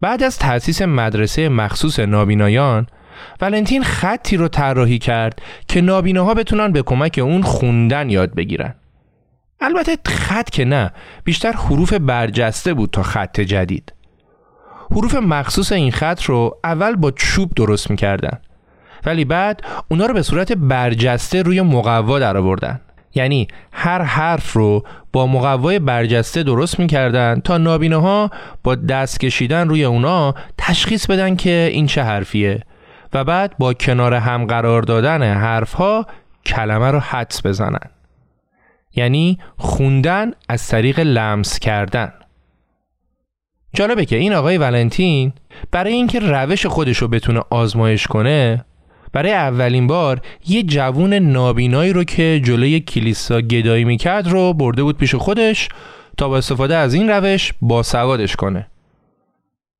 بعد 0.00 0.22
از 0.22 0.38
تأسیس 0.38 0.82
مدرسه 0.82 1.48
مخصوص 1.48 1.98
نابینایان 2.00 2.86
ولنتین 3.40 3.82
خطی 3.82 4.36
رو 4.36 4.48
طراحی 4.48 4.98
کرد 4.98 5.42
که 5.68 5.80
نابیناها 5.80 6.34
بتونن 6.34 6.72
به 6.72 6.82
کمک 6.82 7.20
اون 7.22 7.42
خوندن 7.42 8.10
یاد 8.10 8.34
بگیرن. 8.34 8.74
البته 9.60 9.98
خط 10.06 10.50
که 10.50 10.64
نه 10.64 10.92
بیشتر 11.24 11.52
حروف 11.52 11.92
برجسته 11.92 12.74
بود 12.74 12.90
تا 12.90 13.02
خط 13.02 13.40
جدید. 13.40 13.92
حروف 14.90 15.14
مخصوص 15.14 15.72
این 15.72 15.92
خط 15.92 16.22
رو 16.22 16.58
اول 16.64 16.96
با 16.96 17.10
چوب 17.10 17.52
درست 17.56 17.90
می‌کردن 17.90 18.38
ولی 19.06 19.24
بعد 19.24 19.62
اونا 19.88 20.06
رو 20.06 20.14
به 20.14 20.22
صورت 20.22 20.52
برجسته 20.52 21.42
روی 21.42 21.62
مقوا 21.62 22.18
در 22.18 22.36
آوردن 22.36 22.80
یعنی 23.14 23.48
هر 23.72 24.02
حرف 24.02 24.52
رو 24.52 24.84
با 25.12 25.26
مقوای 25.26 25.78
برجسته 25.78 26.42
درست 26.42 26.78
می‌کردن 26.78 27.40
تا 27.40 27.58
نابیناها 27.58 28.30
با 28.62 28.74
دست 28.74 29.20
کشیدن 29.20 29.68
روی 29.68 29.84
اونا 29.84 30.34
تشخیص 30.58 31.06
بدن 31.06 31.36
که 31.36 31.68
این 31.72 31.86
چه 31.86 32.02
حرفیه. 32.02 32.60
و 33.12 33.24
بعد 33.24 33.54
با 33.58 33.74
کنار 33.74 34.14
هم 34.14 34.46
قرار 34.46 34.82
دادن 34.82 35.34
حرفها 35.34 36.06
کلمه 36.46 36.90
رو 36.90 36.98
حدس 36.98 37.46
بزنن. 37.46 37.90
یعنی 38.94 39.38
خوندن 39.56 40.30
از 40.48 40.68
طریق 40.68 41.00
لمس 41.00 41.58
کردن. 41.58 42.12
جالبه 43.74 44.04
که 44.04 44.16
این 44.16 44.32
آقای 44.32 44.58
ولنتین 44.58 45.32
برای 45.70 45.92
اینکه 45.92 46.20
روش 46.20 46.66
خودش 46.66 46.98
رو 46.98 47.08
بتونه 47.08 47.40
آزمایش 47.50 48.06
کنه 48.06 48.64
برای 49.14 49.32
اولین 49.32 49.86
بار 49.86 50.20
یه 50.46 50.62
جوون 50.62 51.14
نابینایی 51.14 51.92
رو 51.92 52.04
که 52.04 52.40
جلوی 52.44 52.80
کلیسا 52.80 53.40
گدایی 53.40 53.84
می‌کرد 53.84 54.28
رو 54.28 54.52
برده 54.52 54.82
بود 54.82 54.98
پیش 54.98 55.14
خودش 55.14 55.68
تا 56.16 56.28
با 56.28 56.36
استفاده 56.36 56.76
از 56.76 56.94
این 56.94 57.10
روش 57.10 57.52
با 57.62 57.82
سوادش 57.82 58.36
کنه. 58.36 58.66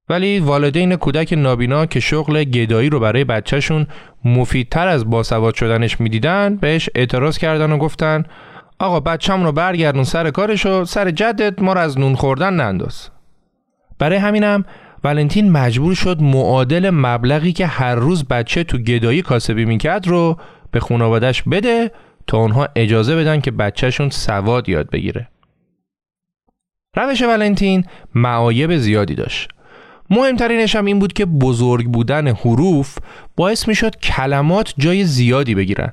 ولی 0.09 0.39
والدین 0.39 0.97
کودک 0.97 1.33
نابینا 1.33 1.87
که 1.87 2.01
شغل 2.01 2.45
گدایی 2.45 2.91
رو 2.91 3.01
برای 3.01 3.25
بچهشون 3.25 3.87
مفیدتر 4.25 4.89
از 4.89 5.11
باسواد 5.11 5.55
شدنش 5.55 6.01
می‌دیدن 6.01 6.57
بهش 6.57 6.91
اعتراض 6.95 7.39
کردن 7.39 7.73
و 7.73 7.79
گفتن 7.79 8.25
آقا 8.79 9.01
بچم 9.01 9.45
رو 9.45 9.53
برگردون 9.53 10.05
سر 10.05 10.31
کارش 10.31 10.67
و 10.67 10.85
سر 10.85 11.11
جدت 11.11 11.63
ما 11.63 11.73
رو 11.73 11.81
از 11.81 11.99
نون 11.99 12.15
خوردن 12.15 12.55
ننداز. 12.55 13.09
برای 13.99 14.19
همینم 14.19 14.65
ولنتین 15.05 15.53
مجبور 15.53 15.95
شد 15.95 16.23
معادل 16.23 16.91
مبلغی 16.91 17.53
که 17.53 17.67
هر 17.67 17.95
روز 17.95 18.25
بچه 18.25 18.65
تو 18.65 18.79
گدایی 18.79 19.23
کاسبی 19.23 19.65
می‌کرد 19.65 20.09
رو 20.09 20.37
به 20.71 20.81
خانوادش 20.81 21.43
بده 21.43 21.91
تا 22.27 22.39
اونها 22.39 22.69
اجازه 22.77 23.17
بدن 23.17 23.41
که 23.41 23.51
بچهشون 23.51 24.11
سواد 24.11 24.69
یاد 24.69 24.91
بگیره. 24.91 25.29
روش 26.97 27.23
ولنتین 27.23 27.85
معایب 28.15 28.77
زیادی 28.77 29.15
داشت. 29.15 29.49
مهمترینش 30.11 30.77
هم 30.77 30.85
این 30.85 30.99
بود 30.99 31.13
که 31.13 31.25
بزرگ 31.27 31.87
بودن 31.87 32.29
حروف 32.29 32.99
باعث 33.37 33.69
می‌شد 33.69 33.97
کلمات 33.97 34.75
جای 34.79 35.05
زیادی 35.05 35.55
بگیرن. 35.55 35.93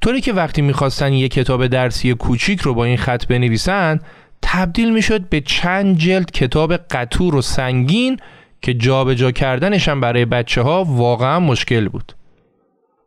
طوری 0.00 0.20
که 0.20 0.32
وقتی 0.32 0.62
می‌خواستن 0.62 1.12
یه 1.12 1.28
کتاب 1.28 1.66
درسی 1.66 2.14
کوچیک 2.14 2.60
رو 2.60 2.74
با 2.74 2.84
این 2.84 2.96
خط 2.96 3.26
بنویسن 3.26 4.00
تبدیل 4.42 4.92
می‌شد 4.92 5.28
به 5.28 5.40
چند 5.40 5.98
جلد 5.98 6.30
کتاب 6.30 6.76
قطور 6.76 7.34
و 7.34 7.42
سنگین 7.42 8.20
که 8.62 8.74
جابجا 8.74 9.14
جا 9.14 9.30
کردنش 9.30 9.88
هم 9.88 10.00
برای 10.00 10.24
بچه 10.24 10.62
ها 10.62 10.84
واقعا 10.84 11.40
مشکل 11.40 11.88
بود. 11.88 12.12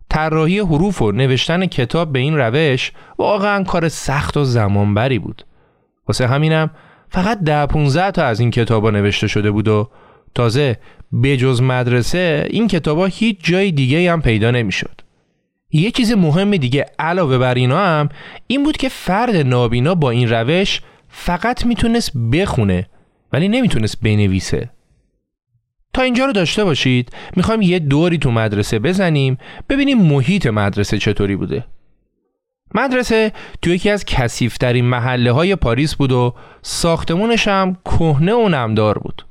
طراحی 0.09 0.59
حروف 0.59 1.01
و 1.01 1.11
نوشتن 1.11 1.65
کتاب 1.65 2.13
به 2.13 2.19
این 2.19 2.37
روش 2.37 2.91
واقعا 3.17 3.63
کار 3.63 3.89
سخت 3.89 4.37
و 4.37 4.43
زمانبری 4.43 5.19
بود. 5.19 5.45
واسه 6.07 6.27
همینم 6.27 6.69
فقط 7.09 7.39
ده 7.39 7.65
15 7.65 8.11
تا 8.11 8.23
از 8.23 8.39
این 8.39 8.51
کتابا 8.51 8.91
نوشته 8.91 9.27
شده 9.27 9.51
بود 9.51 9.67
و 9.67 9.89
تازه 10.35 10.77
بجز 11.23 11.61
مدرسه 11.61 12.47
این 12.49 12.67
کتابا 12.67 13.05
هیچ 13.05 13.37
جای 13.43 13.71
دیگه 13.71 14.11
هم 14.11 14.21
پیدا 14.21 14.51
نمی‌شد. 14.51 15.01
یه 15.71 15.91
چیز 15.91 16.11
مهم 16.11 16.51
دیگه 16.51 16.85
علاوه 16.99 17.37
بر 17.37 17.53
اینا 17.53 17.85
هم 17.85 18.09
این 18.47 18.63
بود 18.63 18.77
که 18.77 18.89
فرد 18.89 19.35
نابینا 19.35 19.95
با 19.95 20.09
این 20.09 20.29
روش 20.29 20.81
فقط 21.09 21.65
می‌تونست 21.65 22.17
بخونه 22.17 22.87
ولی 23.33 23.47
نمی‌تونست 23.47 24.01
بنویسه. 24.01 24.69
تا 25.93 26.01
اینجا 26.01 26.25
رو 26.25 26.31
داشته 26.31 26.63
باشید 26.63 27.11
می‌خوایم 27.35 27.61
یه 27.61 27.79
دوری 27.79 28.17
تو 28.17 28.31
مدرسه 28.31 28.79
بزنیم 28.79 29.37
ببینیم 29.69 29.97
محیط 30.01 30.47
مدرسه 30.47 30.97
چطوری 30.97 31.35
بوده. 31.35 31.65
مدرسه 32.75 33.31
تو 33.61 33.69
یکی 33.69 33.89
از 33.89 34.05
کسیفترین 34.05 34.85
محله 34.85 35.31
های 35.31 35.55
پاریس 35.55 35.95
بود 35.95 36.11
و 36.11 36.35
ساختمونش 36.61 37.47
هم 37.47 37.77
کهنه 37.85 38.33
و 38.33 38.49
نمدار 38.49 38.97
بود. 38.97 39.25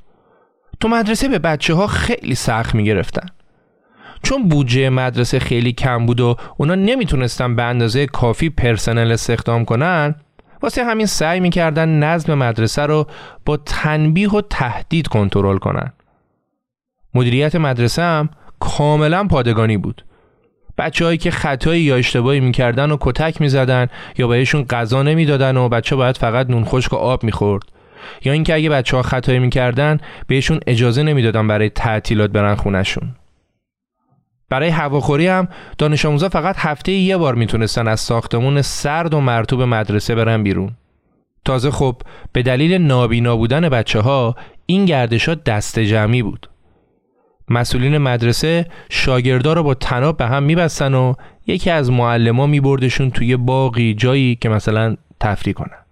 تو 0.79 0.87
مدرسه 0.87 1.27
به 1.27 1.39
بچه 1.39 1.73
ها 1.73 1.87
خیلی 1.87 2.35
سخت 2.35 2.75
می‌گرفتن. 2.75 3.27
چون 4.23 4.49
بودجه 4.49 4.89
مدرسه 4.89 5.39
خیلی 5.39 5.73
کم 5.73 6.05
بود 6.05 6.19
و 6.19 6.35
اونا 6.57 6.75
نمی‌تونستن 6.75 7.55
به 7.55 7.63
اندازه 7.63 8.05
کافی 8.05 8.49
پرسنل 8.49 9.11
استخدام 9.11 9.65
کنن 9.65 10.15
واسه 10.61 10.83
همین 10.83 11.05
سعی 11.05 11.39
می‌کردن 11.39 11.89
نظم 11.89 12.33
مدرسه 12.33 12.81
رو 12.81 13.07
با 13.45 13.57
تنبیه 13.57 14.29
و 14.29 14.41
تهدید 14.49 15.07
کنترل 15.07 15.57
کنن. 15.57 15.93
مدیریت 17.13 17.55
مدرسه 17.55 18.01
هم 18.01 18.29
کاملا 18.59 19.23
پادگانی 19.23 19.77
بود. 19.77 20.05
بچههایی 20.77 21.17
که 21.17 21.31
خطایی 21.31 21.81
یا 21.81 21.95
اشتباهی 21.95 22.39
می‌کردن 22.39 22.91
و 22.91 22.97
کتک 22.99 23.41
می‌زدن 23.41 23.87
یا 24.17 24.27
بهشون 24.27 24.63
غذا 24.63 25.03
نمی‌دادن 25.03 25.57
و 25.57 25.69
بچه 25.69 25.95
باید 25.95 26.17
فقط 26.17 26.49
نون 26.49 26.65
خشک 26.65 26.93
و 26.93 26.95
آب 26.95 27.23
می‌خورد. 27.23 27.63
یا 28.25 28.33
اینکه 28.33 28.55
اگه 28.55 28.69
بچه 28.69 28.97
ها 28.97 29.03
خطایی 29.03 29.39
می‌کردن 29.39 29.97
بهشون 30.27 30.59
اجازه 30.67 31.03
نمی‌دادن 31.03 31.47
برای 31.47 31.69
تعطیلات 31.69 32.29
برن 32.29 32.55
خونشون 32.55 33.15
برای 34.49 34.69
هواخوری 34.69 35.27
هم 35.27 35.47
دانش 35.77 36.05
آموزا 36.05 36.29
فقط 36.29 36.55
هفته 36.57 36.91
یه 36.91 37.17
بار 37.17 37.35
می‌تونستن 37.35 37.87
از 37.87 37.99
ساختمون 37.99 38.61
سرد 38.61 39.13
و 39.13 39.19
مرتوب 39.19 39.61
مدرسه 39.61 40.15
برن 40.15 40.43
بیرون. 40.43 40.71
تازه 41.45 41.71
خب 41.71 41.95
به 42.33 42.41
دلیل 42.41 42.73
نابینا 42.73 43.35
بودن 43.35 43.69
بچه 43.69 43.99
ها 43.99 44.35
این 44.65 44.85
گردش 44.85 45.29
ها 45.29 45.35
دست 45.35 45.79
جمعی 45.79 46.23
بود. 46.23 46.49
مسئولین 47.49 47.97
مدرسه 47.97 48.65
شاگردا 48.89 49.53
رو 49.53 49.63
با 49.63 49.73
تناب 49.73 50.17
به 50.17 50.25
هم 50.27 50.43
میبستن 50.43 50.93
و 50.93 51.13
یکی 51.47 51.69
از 51.69 51.91
معلما 51.91 52.47
میبردشون 52.47 53.11
توی 53.11 53.37
باقی 53.37 53.93
جایی 53.93 54.35
که 54.35 54.49
مثلا 54.49 54.95
تفریح 55.19 55.53
کنن. 55.53 55.85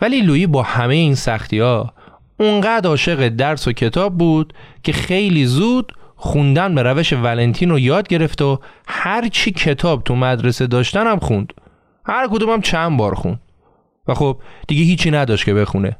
ولی 0.00 0.20
لویی 0.20 0.46
با 0.46 0.62
همه 0.62 0.94
این 0.94 1.14
سختی 1.14 1.58
ها 1.58 1.94
اونقدر 2.40 2.88
عاشق 2.88 3.28
درس 3.28 3.68
و 3.68 3.72
کتاب 3.72 4.18
بود 4.18 4.54
که 4.82 4.92
خیلی 4.92 5.46
زود 5.46 5.92
خوندن 6.16 6.74
به 6.74 6.82
روش 6.82 7.12
ولنتین 7.12 7.70
رو 7.70 7.78
یاد 7.78 8.08
گرفت 8.08 8.42
و 8.42 8.60
هر 8.86 9.28
چی 9.28 9.50
کتاب 9.50 10.02
تو 10.02 10.16
مدرسه 10.16 10.66
داشتن 10.66 11.06
هم 11.06 11.18
خوند. 11.18 11.52
هر 12.06 12.28
کدوم 12.30 12.60
چند 12.60 12.96
بار 12.96 13.14
خوند. 13.14 13.40
و 14.08 14.14
خب 14.14 14.38
دیگه 14.68 14.82
هیچی 14.82 15.10
نداشت 15.10 15.44
که 15.44 15.54
بخونه. 15.54 15.96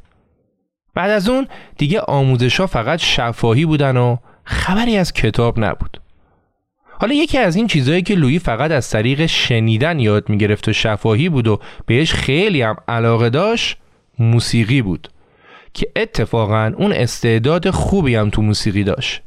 بعد 0.94 1.10
از 1.10 1.28
اون 1.28 1.48
دیگه 1.78 2.00
آموزش 2.00 2.60
ها 2.60 2.66
فقط 2.66 2.98
شفاهی 2.98 3.64
بودن 3.64 3.96
و 3.96 4.16
خبری 4.44 4.96
از 4.96 5.12
کتاب 5.12 5.64
نبود. 5.64 6.00
حالا 7.00 7.14
یکی 7.14 7.38
از 7.38 7.56
این 7.56 7.66
چیزهایی 7.66 8.02
که 8.02 8.14
لویی 8.14 8.38
فقط 8.38 8.70
از 8.70 8.90
طریق 8.90 9.26
شنیدن 9.26 9.98
یاد 9.98 10.28
می‌گرفت 10.28 10.68
و 10.68 10.72
شفاهی 10.72 11.28
بود 11.28 11.48
و 11.48 11.60
بهش 11.86 12.12
خیلی 12.12 12.62
هم 12.62 12.76
علاقه 12.88 13.30
داشت 13.30 13.78
موسیقی 14.18 14.82
بود. 14.82 15.08
که 15.74 15.86
اتفاقا 15.96 16.72
اون 16.76 16.92
استعداد 16.92 17.70
خوبی 17.70 18.14
هم 18.14 18.30
تو 18.30 18.42
موسیقی 18.42 18.84
داشت. 18.84 19.22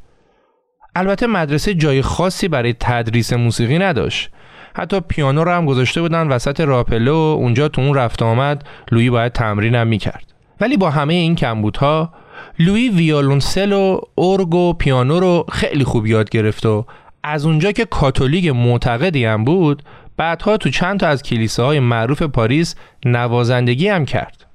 البته 0.98 1.28
مدرسه 1.28 1.74
جای 1.74 2.02
خاصی 2.02 2.48
برای 2.48 2.76
تدریس 2.80 3.34
موسیقی 3.34 3.80
نداشت. 3.80 4.30
حتی 4.76 5.00
پیانو 5.00 5.44
رو 5.44 5.52
هم 5.52 5.66
گذاشته 5.66 6.02
بودن 6.02 6.28
وسط 6.28 6.60
راپله 6.60 7.12
و 7.12 7.16
اونجا 7.16 7.68
تو 7.68 7.82
اون 7.82 7.96
رفت 7.96 8.22
آمد 8.24 8.68
لویی 8.92 9.10
باید 9.10 9.32
تمرین 9.32 9.76
هم 9.76 9.88
می‌کرد. 9.88 10.34
ولی 10.62 10.78
با 10.78 10.90
همه 10.90 11.14
این 11.14 11.36
کمبودها 11.36 12.14
لوی 12.60 12.90
ویولونسل 12.90 13.72
و 13.74 14.00
ارگ 14.18 14.56
و 14.56 14.74
پیانو 14.74 15.20
رو 15.20 15.46
خیلی 15.52 15.84
خوب 15.84 16.08
یاد 16.08 16.30
گرفت 16.30 16.66
و 16.66 16.86
از 17.24 17.46
اونجا 17.46 17.72
که 17.72 17.86
کاتولیک 17.86 18.48
معتقدی 18.48 19.26
هم 19.26 19.44
بود 19.44 19.84
بعدها 20.18 20.58
تو 20.58 20.70
چند 20.70 21.00
تا 21.00 21.08
از 21.08 21.24
کلیساهای 21.24 21.80
معروف 21.80 22.22
پاریس 22.22 22.76
نوازندگی 23.06 23.88
هم 23.88 24.06
کرد. 24.06 24.47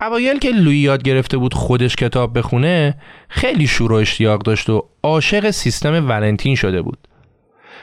اوایل 0.00 0.38
که 0.38 0.50
لوی 0.50 0.78
یاد 0.78 1.02
گرفته 1.02 1.38
بود 1.38 1.54
خودش 1.54 1.96
کتاب 1.96 2.38
بخونه 2.38 2.94
خیلی 3.28 3.66
شور 3.66 3.92
و 3.92 3.94
اشتیاق 3.94 4.42
داشت 4.42 4.70
و 4.70 4.84
عاشق 5.02 5.50
سیستم 5.50 6.08
ولنتین 6.08 6.54
شده 6.54 6.82
بود 6.82 6.98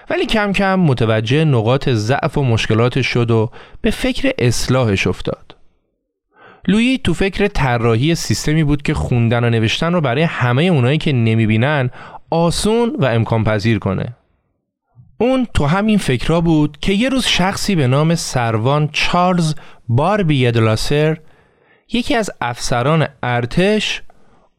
ولی 0.09 0.25
کم 0.25 0.51
کم 0.51 0.79
متوجه 0.79 1.45
نقاط 1.45 1.89
ضعف 1.89 2.37
و 2.37 2.43
مشکلاتش 2.43 3.07
شد 3.07 3.31
و 3.31 3.51
به 3.81 3.91
فکر 3.91 4.31
اصلاحش 4.39 5.07
افتاد 5.07 5.55
لویی 6.67 6.97
تو 6.97 7.13
فکر 7.13 7.47
طراحی 7.47 8.15
سیستمی 8.15 8.63
بود 8.63 8.81
که 8.81 8.93
خوندن 8.93 9.43
و 9.43 9.49
نوشتن 9.49 9.93
رو 9.93 10.01
برای 10.01 10.23
همه 10.23 10.63
اونایی 10.63 10.97
که 10.97 11.13
نمی‌بینن 11.13 11.89
آسون 12.29 12.95
و 12.99 13.05
امکان 13.05 13.43
پذیر 13.43 13.79
کنه. 13.79 14.15
اون 15.17 15.47
تو 15.53 15.65
همین 15.65 15.97
فکرها 15.97 16.41
بود 16.41 16.77
که 16.81 16.93
یه 16.93 17.09
روز 17.09 17.25
شخصی 17.25 17.75
به 17.75 17.87
نام 17.87 18.15
سروان 18.15 18.89
چارلز 18.91 19.55
باربی 19.87 20.51
دلاسر 20.51 21.17
یکی 21.93 22.15
از 22.15 22.31
افسران 22.41 23.07
ارتش 23.23 24.01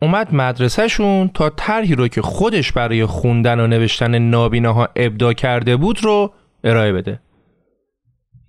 اومد 0.03 0.35
مدرسهشون 0.35 1.31
تا 1.35 1.51
طرحی 1.51 1.95
رو 1.95 2.09
که 2.09 2.23
خودش 2.23 2.73
برای 2.73 3.07
خوندن 3.07 3.61
و 3.61 3.67
نوشتن 3.67 4.19
نابیناها 4.19 4.89
ابدا 4.97 5.33
کرده 5.33 5.77
بود 5.77 6.05
رو 6.05 6.33
ارائه 6.65 6.93
بده. 6.93 7.21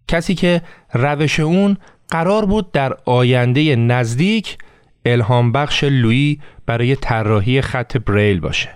کسی 0.07 0.35
که 0.35 0.61
روش 0.93 1.39
اون 1.39 1.77
قرار 2.09 2.45
بود 2.45 2.71
در 2.71 2.97
آینده 3.05 3.75
نزدیک 3.75 4.57
الهام 5.05 5.51
بخش 5.51 5.83
لویی 5.83 6.41
برای 6.65 6.95
طراحی 6.95 7.61
خط 7.61 7.97
بریل 7.97 8.39
باشه. 8.39 8.69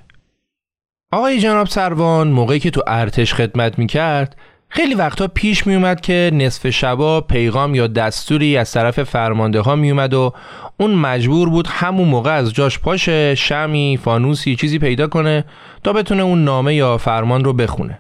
آقای 1.12 1.40
جناب 1.40 1.68
سروان 1.68 2.28
موقعی 2.28 2.60
که 2.60 2.72
تو 2.72 2.84
ارتش 2.88 3.34
خدمت 3.34 3.80
می‌کرد 3.80 4.36
خیلی 4.76 4.96
وقتا 4.96 5.28
پیش 5.28 5.68
میومد 5.68 6.02
که 6.02 6.32
نصف 6.34 6.70
شبا 6.70 7.22
پیغام 7.22 7.76
یا 7.76 7.88
دستوری 7.88 8.58
از 8.58 8.72
طرف 8.72 9.04
فرمانده 9.04 9.62
ها 9.62 9.76
میومد 9.76 10.14
و 10.14 10.34
اون 10.80 10.96
مجبور 10.96 11.50
بود 11.50 11.68
همون 11.68 12.08
موقع 12.08 12.32
از 12.32 12.54
جاش 12.54 12.80
پاشه 12.80 13.36
شمی 13.36 14.00
فانوسی 14.04 14.56
چیزی 14.56 14.80
پیدا 14.80 15.08
کنه 15.08 15.46
تا 15.84 15.94
بتونه 15.94 16.24
اون 16.24 16.44
نامه 16.44 16.76
یا 16.76 16.98
فرمان 16.98 17.44
رو 17.44 17.54
بخونه. 17.54 18.00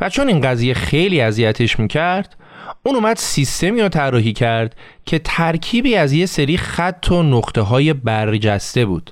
و 0.00 0.08
چون 0.08 0.28
این 0.28 0.40
قضیه 0.40 0.74
خیلی 0.74 1.20
اذیتش 1.20 1.78
می‌کرد 1.78 2.36
اون 2.82 2.94
اومد 2.94 3.16
سیستمی 3.16 3.80
رو 3.80 3.88
طراحی 3.88 4.32
کرد 4.32 4.76
که 5.06 5.18
ترکیبی 5.18 5.96
از 5.96 6.12
یه 6.12 6.26
سری 6.26 6.56
خط 6.56 7.10
و 7.10 7.22
نقطه 7.22 7.60
های 7.60 7.92
برجسته 7.92 8.86
بود 8.86 9.10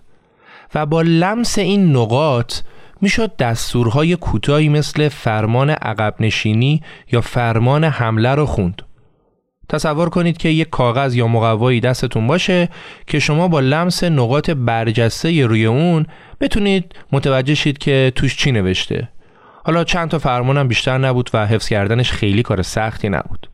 و 0.75 0.87
با 0.87 1.03
لمس 1.03 1.59
این 1.59 1.97
نقاط 1.97 2.55
می‌شد 3.03 3.37
دستورهای 3.37 4.17
کوتاهی 4.17 4.69
مثل 4.69 5.09
فرمان 5.09 5.71
عقب 5.71 6.15
نشینی 6.21 6.83
یا 7.13 7.21
فرمان 7.21 7.85
حمله 7.85 8.35
رو 8.35 8.47
خوند. 8.47 8.83
تصور 9.69 10.09
کنید 10.09 10.37
که 10.37 10.49
یک 10.49 10.71
کاغذ 10.71 11.15
یا 11.15 11.29
مقوایی 11.29 11.81
دستتون 11.81 12.27
باشه 12.27 12.69
که 13.07 13.19
شما 13.19 13.49
با 13.49 13.61
لمس 13.61 14.05
نقاط 14.05 14.51
برجسته 14.51 15.47
روی 15.47 15.67
اون 15.67 16.07
بتونید 16.41 16.95
متوجه 17.13 17.55
شید 17.55 17.79
که 17.79 18.13
توش 18.15 18.37
چی 18.37 18.53
نوشته. 18.53 19.09
حالا 19.65 19.85
چند 19.85 20.09
تا 20.09 20.19
فرمانم 20.19 20.69
بیشتر 20.69 20.99
نبود 20.99 21.31
و 21.35 21.47
حفظ 21.47 21.69
کردنش 21.69 22.13
خیلی 22.13 22.43
کار 22.43 22.63
سختی 22.63 23.09
نبود. 23.09 23.51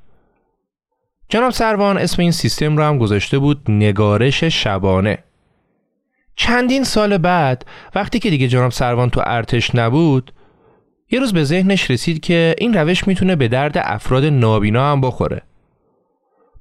جناب 1.29 1.51
سروان 1.51 1.99
اسم 1.99 2.23
این 2.23 2.31
سیستم 2.31 2.77
رو 2.77 2.83
هم 2.83 2.99
گذاشته 2.99 3.39
بود 3.39 3.63
نگارش 3.69 4.45
شبانه 4.45 5.19
چندین 6.41 6.85
سال 6.85 7.19
بعد 7.19 7.67
وقتی 7.95 8.19
که 8.19 8.31
دیگه 8.31 8.49
جناب 8.49 8.73
سروان 8.73 9.11
تو 9.11 9.23
ارتش 9.27 9.75
نبود 9.75 10.33
یه 11.11 11.21
روز 11.21 11.33
به 11.33 11.45
ذهنش 11.45 11.91
رسید 11.91 12.21
که 12.21 12.55
این 12.59 12.75
روش 12.75 13.09
می‌تونه 13.09 13.37
به 13.37 13.49
درد 13.49 13.79
افراد 13.79 14.25
نابینا 14.25 14.93
هم 14.93 15.01
بخوره. 15.01 15.43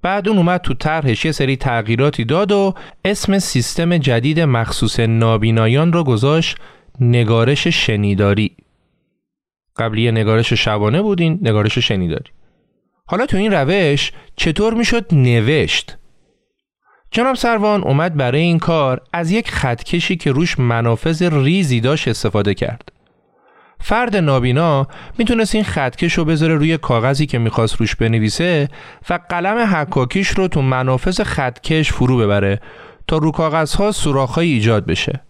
بعد 0.02 0.28
اون 0.28 0.38
اومد 0.38 0.62
تو 0.62 0.74
طرحش 0.74 1.26
یه 1.26 1.32
سری 1.32 1.56
تغییراتی 1.56 2.26
داد 2.26 2.52
و 2.52 2.74
اسم 3.06 3.40
سیستم 3.40 3.98
جدید 3.98 4.40
مخصوص 4.40 5.00
نابینایان 5.00 5.94
رو 5.94 6.04
گذاشت 6.04 6.58
نگارش 7.00 7.68
شنیداری. 7.68 8.58
قبلی 9.78 10.12
نگارش 10.12 10.54
شبانه 10.54 11.02
بودین 11.02 11.40
نگارش 11.42 11.78
شنیداری. 11.78 12.32
حالا 13.06 13.26
تو 13.26 13.38
این 13.38 13.54
روش 13.54 14.12
چطور 14.36 14.74
می‌شد 14.74 15.06
نوشت؟ 15.12 15.98
جناب 17.12 17.36
سروان 17.36 17.84
اومد 17.84 18.16
برای 18.16 18.42
این 18.42 18.60
کار 18.60 19.02
از 19.14 19.32
یک 19.32 19.52
خطکشی 19.52 20.16
که 20.16 20.32
روش 20.32 20.60
منافذ 20.60 21.22
ریزی 21.22 21.80
داشت 21.80 22.08
استفاده 22.08 22.54
کرد. 22.54 22.92
فرد 23.80 24.16
نابینا 24.16 24.88
می‌تونست 25.18 25.56
این 25.56 25.64
خطکش 25.64 26.14
رو 26.14 26.26
بذاره 26.26 26.56
روی 26.56 26.78
کاغذی 26.78 27.26
که 27.26 27.38
می‌خواست 27.38 27.76
روش 27.76 27.96
بنویسه 27.96 28.68
و 29.10 29.20
قلم 29.30 29.76
حکاکیش 29.76 30.28
رو 30.28 30.48
تو 30.48 30.62
منافذ 30.62 31.22
خطکش 31.22 31.92
فرو 31.92 32.18
ببره 32.18 32.60
تا 33.08 33.18
رو 33.18 33.32
کاغذها 33.32 33.92
سوراخهایی 33.92 34.54
ایجاد 34.54 34.86
بشه. 34.86 35.22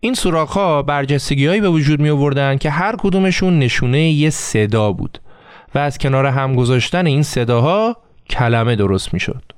این 0.00 0.14
سوراخها 0.14 0.82
برجستگیهایی 0.82 1.60
به 1.60 1.68
وجود 1.68 2.00
می 2.00 2.10
آوردن 2.10 2.56
که 2.56 2.70
هر 2.70 2.96
کدومشون 2.98 3.58
نشونه 3.58 4.10
یه 4.10 4.30
صدا 4.30 4.92
بود 4.92 5.18
و 5.74 5.78
از 5.78 5.98
کنار 5.98 6.26
هم 6.26 6.54
گذاشتن 6.54 7.06
این 7.06 7.22
صداها 7.22 7.96
کلمه 8.30 8.76
درست 8.76 9.14
می 9.14 9.20
شد. 9.20 9.55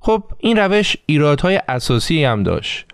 خب 0.00 0.22
این 0.38 0.56
روش 0.56 0.96
ایرادهای 1.06 1.60
اساسی 1.68 2.24
هم 2.24 2.42
داشت. 2.42 2.86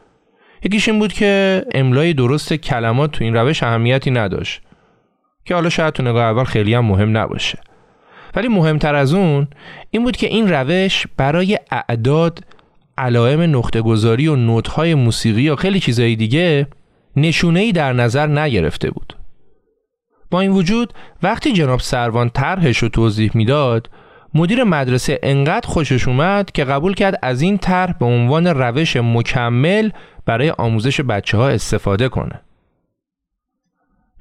یکیش 0.62 0.88
این 0.88 0.98
بود 0.98 1.12
که 1.12 1.62
املای 1.74 2.12
درست 2.12 2.52
کلمات 2.54 3.10
تو 3.10 3.24
این 3.24 3.34
روش 3.34 3.62
اهمیتی 3.62 4.10
نداشت 4.10 4.62
که 5.44 5.54
حالا 5.54 5.68
شاید 5.68 5.94
تو 5.94 6.02
نگاه 6.02 6.22
اول 6.24 6.44
خیلی 6.44 6.74
هم 6.74 6.84
مهم 6.84 7.16
نباشه. 7.16 7.58
ولی 8.34 8.48
مهمتر 8.48 8.94
از 8.94 9.14
اون 9.14 9.48
این 9.90 10.02
بود 10.02 10.16
که 10.16 10.26
این 10.26 10.52
روش 10.52 11.06
برای 11.16 11.58
اعداد 11.70 12.44
علائم 12.98 13.56
نقطه 13.56 13.82
گذاری 13.82 14.28
و 14.28 14.36
نوتهای 14.36 14.94
موسیقی 14.94 15.42
یا 15.42 15.56
خیلی 15.56 15.80
چیزهای 15.80 16.16
دیگه 16.16 16.66
نشونه 17.16 17.60
ای 17.60 17.72
در 17.72 17.92
نظر 17.92 18.26
نگرفته 18.26 18.90
بود. 18.90 19.16
با 20.30 20.40
این 20.40 20.50
وجود 20.50 20.92
وقتی 21.22 21.52
جناب 21.52 21.80
سروان 21.80 22.30
طرحش 22.30 22.78
رو 22.78 22.88
توضیح 22.88 23.30
می‌داد 23.34 23.90
مدیر 24.36 24.64
مدرسه 24.64 25.18
انقدر 25.22 25.68
خوشش 25.68 26.08
اومد 26.08 26.52
که 26.52 26.64
قبول 26.64 26.94
کرد 26.94 27.18
از 27.22 27.42
این 27.42 27.58
طرح 27.58 27.92
به 27.92 28.06
عنوان 28.06 28.46
روش 28.46 28.96
مکمل 28.96 29.90
برای 30.26 30.50
آموزش 30.50 31.00
بچه 31.00 31.36
ها 31.36 31.48
استفاده 31.48 32.08
کنه. 32.08 32.40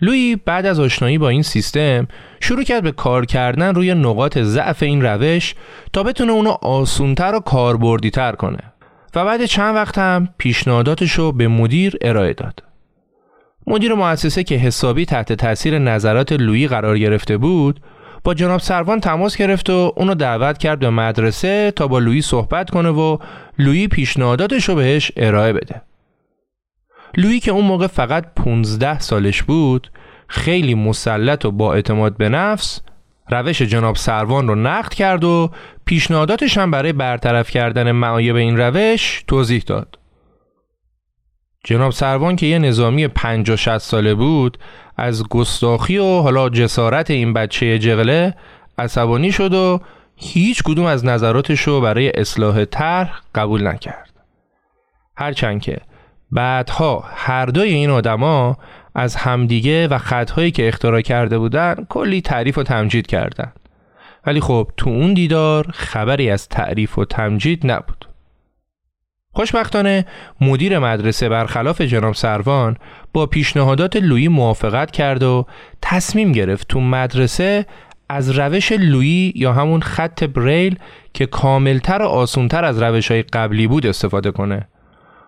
لوی 0.02 0.36
بعد 0.36 0.66
از 0.66 0.80
آشنایی 0.80 1.18
با 1.18 1.30
این 1.30 1.42
سیستم 1.42 2.08
شروع 2.40 2.64
کرد 2.64 2.84
به 2.84 2.92
کار 2.92 3.26
کردن 3.26 3.76
روی 3.76 3.94
نقاط 3.94 4.38
ضعف 4.38 4.84
این 4.84 5.02
روش 5.02 5.56
تا 5.94 6.04
بتونه 6.04 6.32
اونو 6.32 6.50
آسونتر 6.50 7.36
و 7.36 7.40
کاربردیتر 7.40 8.32
کنه 8.32 8.60
و 9.16 9.26
بعد 9.26 9.46
چند 9.46 9.76
وقت 9.76 9.98
هم 9.98 10.30
پیشنهاداتش 10.38 11.12
رو 11.12 11.32
به 11.32 11.48
مدیر 11.48 11.98
ارائه 12.02 12.34
داد. 12.34 12.64
مدیر 13.68 13.94
مؤسسه 13.94 14.44
که 14.44 14.56
حسابی 14.56 15.06
تحت 15.06 15.34
تاثیر 15.34 15.80
نظرات 15.80 16.32
لویی 16.32 16.68
قرار 16.68 17.00
گرفته 17.00 17.38
بود 17.38 17.80
با 18.26 18.34
جناب 18.34 18.60
سروان 18.60 19.00
تماس 19.00 19.38
گرفت 19.38 19.70
و 19.70 19.94
اونو 19.96 20.16
دعوت 20.16 20.58
کرد 20.58 20.80
به 20.80 20.90
مدرسه 20.90 21.72
تا 21.72 21.88
با 21.88 22.00
لویی 22.00 22.22
صحبت 22.22 22.70
کنه 22.70 22.90
و 22.90 23.18
لویی 23.60 23.88
پیشنهاداتش 23.88 24.70
رو 24.70 24.76
بهش 24.76 25.12
ارائه 25.18 25.54
بده. 25.54 25.82
لویی 27.18 27.40
که 27.40 27.52
اون 27.52 27.66
موقع 27.66 27.88
فقط 27.88 28.26
15 28.36 29.00
سالش 29.00 29.44
بود 29.44 29.92
خیلی 30.28 30.76
مسلط 30.76 31.46
و 31.46 31.52
با 31.52 31.74
اعتماد 31.74 32.18
به 32.18 32.30
نفس 32.30 32.82
روش 33.30 33.62
جناب 33.62 33.96
سروان 33.96 34.48
رو 34.48 34.56
نقد 34.56 34.94
کرد 34.94 35.24
و 35.24 35.52
پیشنهاداتش 35.86 36.58
هم 36.58 36.72
برای 36.72 36.94
برطرف 36.94 37.50
کردن 37.50 37.92
معایب 37.92 38.36
این 38.36 38.58
روش 38.58 39.24
توضیح 39.28 39.64
داد. 39.68 39.98
جناب 41.66 41.92
سروان 41.92 42.36
که 42.36 42.46
یه 42.46 42.60
نظامی 42.60 43.08
50 43.08 43.58
60 43.58 43.78
ساله 43.78 44.14
بود 44.14 44.58
از 44.98 45.28
گستاخی 45.30 45.98
و 45.98 46.22
حالا 46.22 46.50
جسارت 46.50 47.12
این 47.12 47.34
بچه 47.34 47.80
جغله 47.80 48.34
عصبانی 48.78 49.32
شد 49.32 49.54
و 49.54 49.80
هیچ 50.16 50.64
کدوم 50.64 50.86
از 50.86 51.06
نظراتش 51.06 51.62
رو 51.62 51.82
برای 51.82 52.12
اصلاح 52.12 52.66
طرح 52.66 53.22
قبول 53.36 53.68
نکرد. 53.68 54.14
هرچند 55.18 55.62
که 55.62 55.78
بعدها 56.32 57.04
هر 57.16 57.46
دوی 57.46 57.70
این 57.70 57.90
آدما 57.90 58.58
از 58.96 59.16
همدیگه 59.16 59.88
و 59.88 59.98
خطهایی 59.98 60.52
که 60.52 60.68
اختراع 60.68 61.02
کرده 61.02 61.38
بودن 61.38 61.76
کلی 61.90 62.22
تعریف 62.22 62.58
و 62.58 62.64
تمجید 62.64 63.08
کردند. 63.08 63.60
ولی 64.26 64.40
خب 64.40 64.72
تو 64.78 64.90
اون 64.90 65.14
دیدار 65.14 65.68
خبری 65.74 66.30
از 66.30 66.50
تعریف 66.50 66.98
و 66.98 67.06
تمجید 67.06 67.72
نبود. 67.72 68.05
خوشبختانه 69.36 70.06
مدیر 70.42 70.80
مدرسه 70.80 71.30
برخلاف 71.30 71.82
جناب 71.82 72.14
سروان 72.14 72.78
با 73.14 73.26
پیشنهادات 73.26 73.96
لویی 73.96 74.28
موافقت 74.28 74.92
کرد 74.92 75.24
و 75.24 75.46
تصمیم 75.82 76.32
گرفت 76.32 76.68
تو 76.68 76.80
مدرسه 76.80 77.66
از 78.10 78.40
روش 78.40 78.72
لویی 78.72 79.34
یا 79.36 79.54
همون 79.54 79.82
خط 79.82 80.24
بریل 80.24 80.80
که 81.14 81.26
کاملتر 81.26 82.02
و 82.02 82.06
آسونتر 82.06 82.66
از 82.66 82.82
روش 82.82 83.12
های 83.12 83.22
قبلی 83.22 83.68
بود 83.68 83.86
استفاده 83.86 84.32
کنه. 84.32 84.68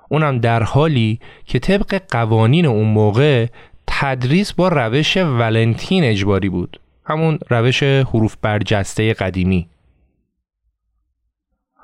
اونم 0.10 0.40
در 0.40 0.64
حالی 0.64 1.20
که 1.46 1.60
طبق 1.60 2.02
قوانین 2.12 2.66
اون 2.66 2.88
موقع 2.88 3.46
تدریس 3.88 4.54
با 4.54 4.68
روش 4.68 5.18
ولنتین 5.18 6.04
اجباری 6.04 6.50
بود. 6.50 6.80
همون 7.06 7.40
روش 7.50 7.84
حروف 7.84 8.36
برجسته 8.42 9.14
قدیمی. 9.14 9.70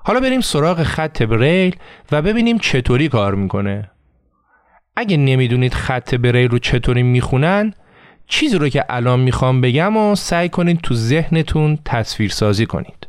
حالا 0.06 0.20
بریم 0.20 0.42
سراغ 0.42 0.84
خط 0.84 1.22
بریل 1.22 1.76
و 2.12 2.22
ببینیم 2.22 2.58
چطوری 2.58 3.10
کار 3.10 3.36
می‌کنه 3.36 3.92
اگه 4.96 5.18
نمی‌دونید 5.18 5.74
خط 5.74 6.16
بریل 6.16 6.50
رو 6.50 6.60
چطوری 6.60 7.04
می‌خونن 7.04 7.74
چیزی 8.28 8.58
رو 8.58 8.70
که 8.70 8.86
الان 8.90 9.20
می‌خوام 9.20 9.62
بگم 9.62 9.98
و 9.98 10.16
سعی 10.16 10.50
کنید 10.50 10.82
تو 10.82 10.96
ذهنتون 10.96 11.80
تصویر 11.86 12.32
سازی 12.32 12.66
کنید 12.66 13.08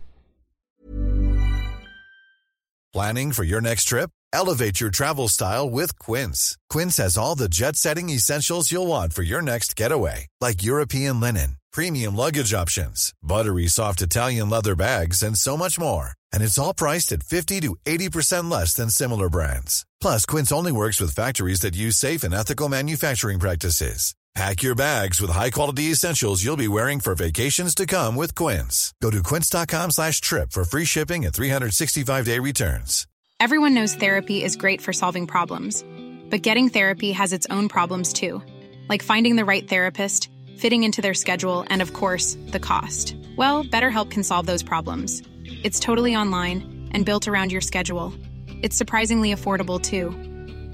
Planning 2.96 3.33
for 3.33 3.44
your 3.52 3.61
next 3.61 3.85
trip? 3.92 4.11
Elevate 4.33 4.80
your 4.80 4.92
travel 4.98 5.28
style 5.37 5.68
with 5.78 5.98
Quince. 6.07 6.57
Quince 6.72 6.96
has 7.04 7.18
all 7.18 7.35
the 7.35 7.48
jet-setting 7.59 8.09
essentials 8.09 8.70
you'll 8.70 8.92
want 8.96 9.11
for 9.16 9.24
your 9.33 9.42
next 9.42 9.70
getaway, 9.80 10.18
like 10.40 10.68
European 10.72 11.14
linen, 11.24 11.50
premium 11.76 12.14
luggage 12.22 12.52
options, 12.62 12.98
buttery 13.33 13.68
soft 13.78 14.00
Italian 14.09 14.48
leather 14.54 14.76
bags, 14.87 15.18
and 15.26 15.37
so 15.37 15.57
much 15.57 15.76
more. 15.87 16.07
And 16.35 16.42
it's 16.42 16.59
all 16.59 16.75
priced 16.75 17.12
at 17.12 17.23
50 17.23 17.61
to 17.61 17.77
80% 17.87 18.51
less 18.51 18.75
than 18.75 18.90
similar 18.90 19.31
brands. 19.31 19.87
Plus, 20.01 20.27
Quince 20.27 20.51
only 20.51 20.73
works 20.73 21.01
with 21.01 21.14
factories 21.14 21.61
that 21.61 21.77
use 21.77 21.97
safe 21.97 22.25
and 22.25 22.35
ethical 22.35 22.68
manufacturing 22.68 23.38
practices. 23.38 24.14
Pack 24.35 24.64
your 24.64 24.75
bags 24.75 25.20
with 25.20 25.31
high-quality 25.31 25.92
essentials 25.92 26.42
you'll 26.42 26.57
be 26.57 26.66
wearing 26.66 26.99
for 26.99 27.14
vacations 27.14 27.73
to 27.73 27.87
come 27.87 28.16
with 28.16 28.35
Quince. 28.35 28.92
Go 29.01 29.11
to 29.12 29.23
quince.com 29.23 29.92
slash 29.92 30.20
trip 30.20 30.51
for 30.51 30.64
free 30.64 30.85
shipping 30.85 31.25
and 31.25 31.33
365-day 31.33 32.40
returns. 32.40 33.07
Everyone 33.38 33.75
knows 33.75 33.94
therapy 33.94 34.42
is 34.42 34.57
great 34.57 34.81
for 34.81 34.92
solving 34.92 35.29
problems, 35.29 35.85
but 36.31 36.42
getting 36.42 36.68
therapy 36.68 37.12
has 37.12 37.33
its 37.33 37.47
own 37.49 37.68
problems 37.68 38.12
too, 38.12 38.42
like 38.88 39.05
finding 39.05 39.37
the 39.37 39.44
right 39.44 39.68
therapist, 39.68 40.29
fitting 40.57 40.83
into 40.83 41.01
their 41.01 41.14
schedule, 41.14 41.64
and 41.68 41.81
of 41.81 41.92
course, 41.92 42.37
the 42.49 42.61
cost. 42.61 43.14
Well, 43.37 43.62
BetterHelp 43.62 44.11
can 44.11 44.25
solve 44.25 44.47
those 44.47 44.64
problems. 44.64 45.23
It's 45.63 45.80
totally 45.80 46.15
online 46.15 46.89
and 46.93 47.06
built 47.06 47.28
around 47.28 47.52
your 47.52 47.62
schedule. 47.62 48.13
It's 48.63 48.75
surprisingly 48.75 49.34
affordable 49.34 49.80
too. 49.91 50.08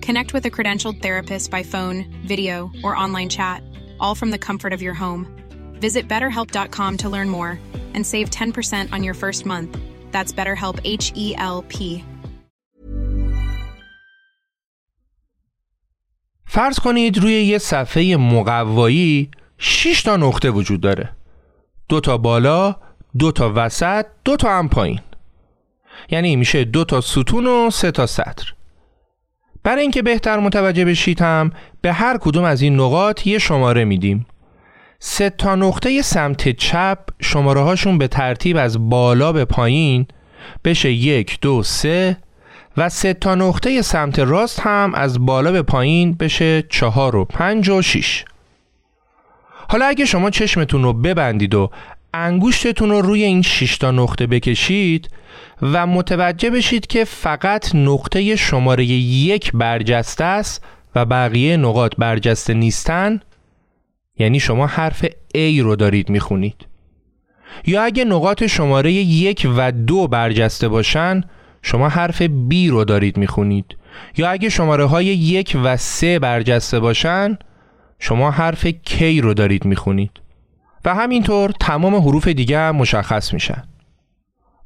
Connect 0.08 0.34
with 0.34 0.46
a 0.46 0.52
credentialed 0.52 1.02
therapist 1.02 1.52
by 1.52 1.64
phone, 1.64 1.98
video, 2.26 2.72
or 2.84 2.96
online 2.96 3.30
chat, 3.30 3.64
all 4.00 4.16
from 4.16 4.32
the 4.32 4.44
comfort 4.48 4.74
of 4.74 4.82
your 4.82 4.94
home. 4.94 5.22
Visit 5.80 6.08
betterhelp.com 6.08 6.98
to 6.98 7.10
learn 7.10 7.30
more 7.30 7.60
and 7.94 8.06
save 8.06 8.30
10% 8.30 8.94
on 8.94 9.04
your 9.04 9.14
first 9.14 9.46
month. 9.46 9.72
That's 10.12 10.32
BetterHelp 10.32 10.80
H 10.84 11.12
E 11.16 11.28
L 11.38 11.64
P. 11.68 12.04
فرض 16.48 16.80
کنید 16.80 17.18
روی 17.18 17.34
یه 17.34 17.58
صفحه 17.58 18.18
مقوایی 18.18 19.30
6 19.58 20.04
تا 20.04 20.18
نقطه 20.18 20.50
وجود 20.50 20.82
داره. 20.82 21.16
دو 21.90 22.00
تا 22.00 22.18
بالا، 22.18 22.76
دو 23.19 23.33
تا 23.33 23.53
وسط، 23.57 24.07
دو 24.25 24.37
تا 24.37 24.59
هم 24.59 24.69
پایین. 24.69 25.01
یعنی 26.11 26.37
میشه 26.37 26.65
دو 26.65 26.85
تا 26.85 27.01
ستون 27.01 27.47
و 27.47 27.71
سه 27.71 27.91
تا 27.91 28.07
سطر. 28.07 28.53
برای 29.63 29.83
اینکه 29.83 30.03
بهتر 30.03 30.39
متوجه 30.39 30.85
بشید 30.85 31.21
هم 31.21 31.53
به 31.81 31.93
هر 31.93 32.19
کدوم 32.19 32.45
از 32.45 32.63
این 32.63 32.81
نقاط 32.81 33.27
یه 33.27 33.39
شماره 33.39 33.85
میدیم. 33.85 34.27
سه 34.99 35.31
تا 35.31 35.55
نقطه 35.55 36.03
سمت 36.03 36.49
چپ 36.49 36.99
شماره 37.21 37.61
هاشون 37.61 37.99
به 37.99 38.09
ترتیب 38.09 38.57
از 38.57 38.91
بالا 38.91 39.33
به 39.33 39.45
پایین 39.45 40.07
بشه 40.65 40.93
یک 40.93 41.39
دو 41.41 41.63
سه 41.63 42.17
و 42.77 42.89
سه 42.89 43.15
تا 43.15 43.35
نقطه 43.35 43.83
سمت 43.83 44.19
راست 44.19 44.61
هم 44.61 44.95
از 44.95 45.27
بالا 45.27 45.53
به 45.53 45.63
پایین 45.63 46.15
بشه 46.15 46.63
چهار 46.63 47.17
و 47.17 47.25
پنج 47.25 47.69
و 47.69 47.83
شیش 47.83 48.25
حالا 49.69 49.87
اگه 49.87 50.05
شما 50.05 50.31
چشمتون 50.31 50.83
رو 50.83 50.93
ببندید 50.93 51.55
و 51.55 51.71
انگوشتتون 52.15 52.91
رو 52.91 53.01
روی 53.01 53.23
این 53.23 53.43
6 53.43 53.79
تا 53.79 53.91
نقطه 53.91 54.27
بکشید 54.27 55.11
و 55.63 55.87
متوجه 55.87 56.51
بشید 56.51 56.87
که 56.87 57.05
فقط 57.05 57.75
نقطه 57.75 58.37
شماره 58.37 58.85
یک 58.85 59.53
برجسته 59.53 60.25
است 60.25 60.65
و 60.95 61.05
بقیه 61.05 61.57
نقاط 61.57 61.93
برجسته 61.99 62.55
نیستن. 62.55 63.21
یعنی 64.19 64.41
شما 64.41 64.67
حرف 64.67 65.07
A 65.35 65.61
رو 65.61 65.77
دارید 65.77 66.11
می‌خونید. 66.11 66.67
یا 67.67 67.83
اگه 67.83 68.05
نقاط 68.05 68.45
شماره 68.45 68.93
یک 68.93 69.49
و 69.57 69.73
دو 69.73 70.09
برجسته 70.09 70.69
باشن 70.69 71.21
شما 71.63 71.89
حرف 71.89 72.23
B 72.23 72.55
رو 72.69 72.85
دارید 72.85 73.17
می‌خونید. 73.17 73.77
یا 74.17 74.31
اگه 74.31 74.49
شماره 74.49 74.85
های 74.85 75.07
یک 75.07 75.57
و 75.65 75.77
سه 75.77 76.19
برجسته 76.19 76.81
باشن 76.81 77.39
شما 77.99 78.31
حرف 78.31 78.69
K 78.71 79.03
رو 79.03 79.35
دارید 79.35 79.65
می‌خونید. 79.65 80.11
و 80.85 80.95
همینطور 80.95 81.51
تمام 81.61 81.95
حروف 81.95 82.29
دیگه 82.29 82.59
هم 82.59 82.77
مشخص 82.77 83.33
میشن 83.33 83.63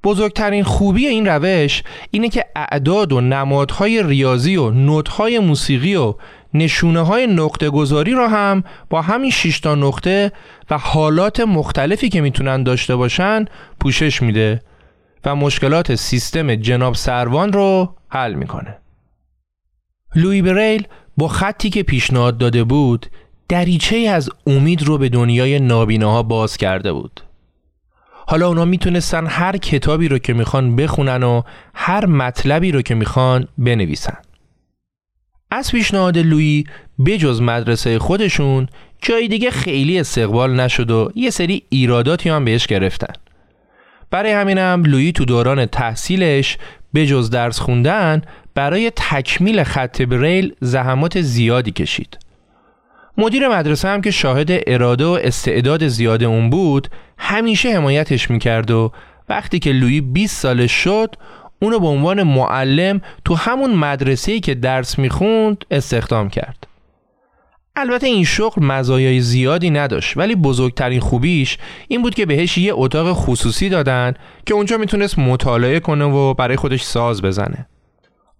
بزرگترین 0.05 0.64
خوبی 0.64 1.07
این 1.07 1.27
روش 1.27 1.83
اینه 2.11 2.29
که 2.29 2.44
اعداد 2.57 3.12
و 3.12 3.20
نمادهای 3.20 4.03
ریاضی 4.03 4.57
و 4.57 4.70
نوتهای 4.70 5.38
موسیقی 5.38 5.94
و 5.94 6.14
نشونه 6.55 7.00
های 7.00 7.27
نقطه 7.27 7.70
گذاری 7.70 8.12
را 8.12 8.29
هم 8.29 8.64
با 8.90 9.03
همین 9.03 9.31
6 9.31 9.61
تا 9.61 9.74
نقطه 9.74 10.33
و 10.70 10.79
حالات 10.79 11.40
مختلفی 11.40 12.09
که 12.09 12.20
می‌تونن 12.20 12.62
داشته 12.62 12.96
باشن 12.96 13.44
پوشش 13.81 14.22
میده 14.22 14.61
و 15.24 15.37
مشکلات 15.37 15.94
سیستم 15.94 16.55
جناب 16.55 16.94
سروان 16.94 17.53
رو 17.53 17.94
حل 18.09 18.35
می‌کنه. 18.35 18.79
لوی 20.14 20.42
بریل 20.42 20.87
با 21.16 21.29
خطی 21.29 21.70
که 21.70 21.83
پیشنهاد 21.83 22.38
داده 22.38 22.64
بود 22.64 23.07
دریچه 23.48 23.96
از 23.96 24.30
امید 24.46 24.83
رو 24.83 24.98
به 24.98 25.09
دنیای 25.09 25.61
نابیناها 25.61 26.22
باز 26.22 26.57
کرده 26.57 26.92
بود. 26.92 27.20
حالا 28.26 28.48
اونا 28.48 28.64
می‌تونستن 28.64 29.26
هر 29.26 29.57
کتابی 29.57 30.09
رو 30.09 30.18
که 30.18 30.33
می‌خوان 30.33 30.76
بخونن 30.76 31.22
و 31.22 31.42
هر 31.74 32.07
مطلبی 32.07 32.72
رو 32.72 32.83
که 32.83 32.94
می‌خوان 32.94 33.48
بنویسن. 33.59 34.16
از 35.50 35.70
پیشنهاد 35.72 36.18
لویی 36.18 36.64
بجز 37.07 37.40
مدرسه 37.40 37.98
خودشون 37.98 38.68
جای 39.02 39.28
دیگه 39.28 39.50
خیلی 39.50 39.98
استقبال 39.98 40.61
نشد 40.61 40.90
و 40.90 41.12
یه 41.14 41.30
سری 41.30 41.62
ایراداتی 41.68 42.28
هم 42.28 42.44
بهش 42.44 42.66
گرفتن. 42.66 43.12
برای 44.11 44.33
همینم 44.33 44.83
لویی 44.85 45.12
تو 45.12 45.24
دوران 45.24 45.66
تحصیلش 45.66 46.59
بجز 46.94 47.30
درس 47.30 47.59
خوندن 47.59 48.22
برای 48.54 48.92
تکمیل 48.96 49.64
خط 49.64 50.02
بریل 50.02 50.54
زحمات 50.61 51.20
زیادی 51.20 51.70
کشید. 51.70 52.18
مدیر 53.18 53.48
مدرسه 53.48 53.88
هم 53.88 54.00
که 54.00 54.11
شاهد 54.11 54.48
اراده 54.50 55.05
و 55.05 55.18
استعداد 55.22 55.88
زیاد 55.88 56.24
اون 56.24 56.50
بود 56.50 56.88
همیشه 57.18 57.77
حمایتش 57.77 58.31
می‌کرد 58.31 58.70
و 58.70 58.92
وقتی 59.29 59.59
که 59.59 59.72
لویی 59.72 60.00
20 60.00 60.40
سالش 60.40 60.72
شد 60.72 61.14
اونو 61.62 61.79
به 61.79 61.87
عنوان 61.87 62.22
معلم 62.22 63.00
تو 63.24 63.35
همون 63.35 63.74
مدرسه‌ای 63.74 64.40
که 64.40 64.55
درس 64.55 64.98
می‌خوند 64.98 65.64
استخدام 65.70 66.29
کرد. 66.29 66.66
البته 67.77 68.07
این 68.07 68.24
شغل 68.24 68.64
مزایای 68.64 69.20
زیادی 69.20 69.70
نداشت 69.70 70.16
ولی 70.16 70.35
بزرگترین 70.35 71.00
خوبیش 71.00 71.59
این 71.88 72.03
بود 72.03 72.14
که 72.14 72.27
بهش 72.27 72.59
یه 72.59 72.72
اتاق 72.74 73.12
خصوصی 73.12 73.68
دادن 73.68 74.14
که 74.46 74.55
اونجا 74.55 74.77
می‌تونست 74.77 75.18
مطالعه 75.18 75.81
کنه 75.81 76.05
و 76.05 76.35
برای 76.35 76.57
خودش 76.57 76.83
ساز 76.83 77.22
بزنه. 77.22 77.66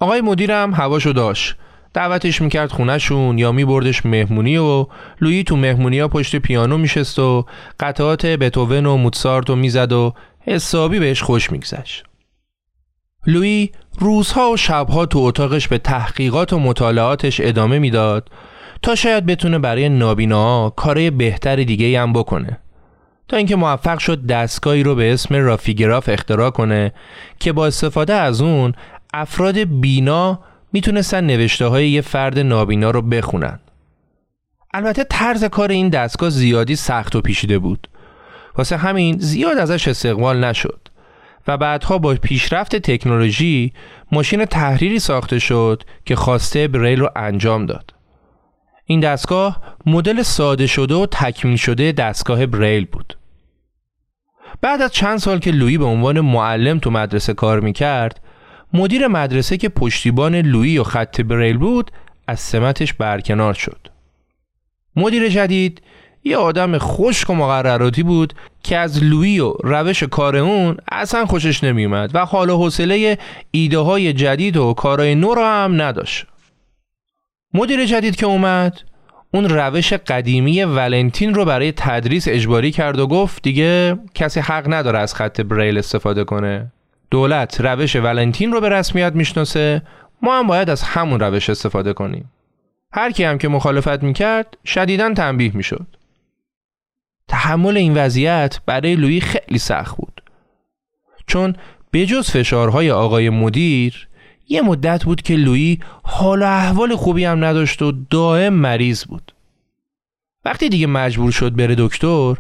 آقای 0.01 0.21
مدیرم 0.21 0.75
هواشو 0.75 1.13
داشت. 1.13 1.55
دعوتش 1.95 2.43
می‌کرد 2.43 2.73
خونهشون 2.73 3.39
یا 3.39 3.53
میبردش 3.53 4.07
مهمونی 4.07 4.57
و 4.57 4.87
لویی 5.21 5.45
تو 5.45 5.57
مهمونی 5.57 5.99
ها 5.99 6.09
پشت 6.09 6.37
پیانو 6.37 6.79
میشست 6.79 7.19
و 7.19 7.47
قطعات 7.81 8.27
بتوون 8.27 8.87
و 8.87 8.97
موتسارت 8.97 9.51
و 9.51 9.57
می‌زد 9.57 9.93
و 9.93 10.15
حسابی 10.41 10.99
بهش 10.99 11.23
خوش 11.23 11.53
میگذشت. 11.53 12.05
لویی 13.27 13.73
روزها 13.99 14.51
و 14.51 14.57
شبها 14.57 15.07
تو 15.07 15.19
اتاقش 15.19 15.69
به 15.69 15.79
تحقیقات 15.79 16.53
و 16.53 16.59
مطالعاتش 16.59 17.41
ادامه 17.41 17.79
می‌داد 17.79 18.31
تا 18.83 18.95
شاید 18.95 19.27
بتونه 19.27 19.59
برای 19.59 19.89
نابیناها 19.89 20.71
کارهای 20.71 21.11
بهتر 21.11 21.57
دیگه 21.57 22.01
هم 22.01 22.13
بکنه 22.13 22.59
تا 23.29 23.37
اینکه 23.37 23.57
موفق 23.57 23.99
شد 23.99 24.27
دستگاهی 24.27 24.83
رو 24.83 24.95
به 24.95 25.13
اسم 25.13 25.35
رافیگراف 25.35 26.09
اختراع 26.09 26.51
کنه 26.51 26.93
که 27.39 27.53
با 27.53 27.67
استفاده 27.67 28.15
از 28.15 28.41
اون 28.41 28.73
افراد 29.15 29.59
بینا 29.59 30.41
می‌تونستن 30.75 31.25
نوشته 31.25 31.67
های 31.67 31.91
یه 31.91 32.01
فرد 32.01 32.39
نابینا 32.39 32.91
رو 32.91 33.03
بخونن 33.03 33.59
البته 34.75 35.05
طرز 35.05 35.45
کار 35.45 35.71
این 35.71 35.89
دستگاه 35.89 36.31
زیادی 36.31 36.77
سخت 36.77 37.17
و 37.17 37.21
پیشیده 37.21 37.59
بود 37.59 37.89
واسه 38.57 38.77
همین 38.77 39.19
زیاد 39.19 39.59
ازش 39.59 39.89
استقبال 39.89 40.45
نشد 40.45 40.89
و 41.49 41.57
بعدها 41.57 41.99
با 41.99 42.15
پیشرفت 42.15 42.77
تکنولوژی 42.77 43.73
ماشین 44.13 44.45
تحریری 44.45 44.99
ساخته 44.99 45.39
شد 45.39 45.83
که 46.05 46.17
خواسته 46.17 46.69
بریل 46.69 47.01
رو 47.01 47.11
انجام 47.17 47.67
داد. 47.67 47.95
این 48.85 49.01
دستگاه 49.01 49.63
مدل 49.87 50.23
ساده 50.23 50.67
شده 50.67 50.95
و 50.95 51.07
تکمیل 51.07 51.57
شده 51.57 51.93
دستگاه 51.93 52.47
بریل 52.47 52.85
بود. 52.85 53.19
بعد 54.61 54.83
از 54.83 54.93
چند 54.93 55.19
سال 55.19 55.39
که 55.39 55.51
لویی 55.51 55.79
به 55.79 55.85
عنوان 55.85 56.21
معلم 56.21 56.79
تو 56.79 56.91
مدرسه 56.91 57.35
کار 57.35 57.61
می‌کرد 57.61 58.21
مدیر 58.75 59.09
مدرسه 59.09 59.57
که 59.57 59.69
پشتیبان 59.69 60.35
لویی 60.35 60.79
و 60.79 60.83
خط 60.83 61.21
بریل 61.21 61.59
بود 61.59 61.91
از 62.27 62.41
سمتش 62.41 62.93
برکنار 62.93 63.55
شد. 63.55 63.89
مدیر 64.97 65.29
جدید 65.29 65.83
یه 66.25 66.37
آدم 66.37 66.79
خشک 66.79 67.31
و 67.31 67.35
مقرراتی 67.35 68.03
بود 68.03 68.35
که 68.63 68.77
از 68.77 69.03
لویی 69.03 69.41
و 69.41 69.55
روش 69.63 70.03
کار 70.03 70.37
اون 70.37 70.77
اصلا 70.93 71.27
خوشش 71.27 71.65
نمیومد 71.65 72.11
و 72.15 72.25
حال 72.25 72.51
و 72.51 72.57
حوصله 72.57 73.19
ایده 73.51 73.79
های 73.79 74.13
جدید 74.13 74.57
و 74.57 74.75
کارهای 74.75 75.15
نو 75.15 75.35
را 75.35 75.49
هم 75.49 75.83
نداشت. 75.83 76.27
مدیر 77.55 77.87
جدید 77.87 78.17
که 78.17 78.27
اومد 78.27 78.81
اون 79.35 79.49
روش 79.49 79.93
قدیمی 79.93 80.65
ولنتین 80.65 81.35
رو 81.35 81.45
برای 81.45 81.73
تدریس 81.73 82.29
اجباری 82.29 82.71
کرد 82.71 82.99
و 82.99 83.07
گفت 83.07 83.43
دیگه 83.43 83.99
کسی 84.15 84.41
حق 84.41 84.73
نداره 84.73 84.99
از 84.99 85.15
خط 85.15 85.41
بریل 85.41 85.79
استفاده 85.79 86.25
کنه. 86.25 86.73
دولت 87.11 87.61
روش 87.61 87.97
ولنتین 87.97 88.53
رو 88.53 88.61
به 88.61 88.69
رسمیت 88.69 89.13
می‌شناسه 89.13 89.83
ما 90.23 90.39
هم 90.39 90.47
باید 90.47 90.71
از 90.71 90.83
همون 90.83 91.21
روش 91.21 91.51
استفاده 91.51 91.93
کنیم. 91.93 92.31
هر 92.93 93.11
کی 93.11 93.25
هم 93.25 93.39
که 93.39 93.49
مخالفت 93.49 94.03
می‌کرد 94.03 94.57
شدیداً 94.65 95.15
تنبیه 95.15 95.57
می‌شد. 95.57 95.87
تحمل 97.29 97.77
این 97.77 97.95
وضعیت 97.95 98.61
برای 98.67 98.97
لویی 98.97 99.21
خیلی 99.21 99.59
سخت 99.59 99.97
بود 99.97 100.23
چون 101.27 101.57
بجز 101.93 102.31
فشارهای 102.31 102.91
آقای 102.91 103.31
مدیر 103.31 104.09
یه 104.49 104.63
مدت 104.63 105.05
بود 105.05 105.23
که 105.23 105.37
لویی 105.37 105.81
حال 106.03 106.43
و 106.43 106.47
احوال 106.47 106.97
خوبی 106.97 107.25
هم 107.25 107.45
نداشت 107.45 107.83
و 107.83 107.93
دائم 108.11 108.53
مریض 108.53 109.05
بود 109.05 109.33
وقتی 110.45 110.69
دیگه 110.69 110.87
مجبور 110.87 111.33
شد 111.33 111.57
بره 111.57 111.75
دکتر 111.79 112.35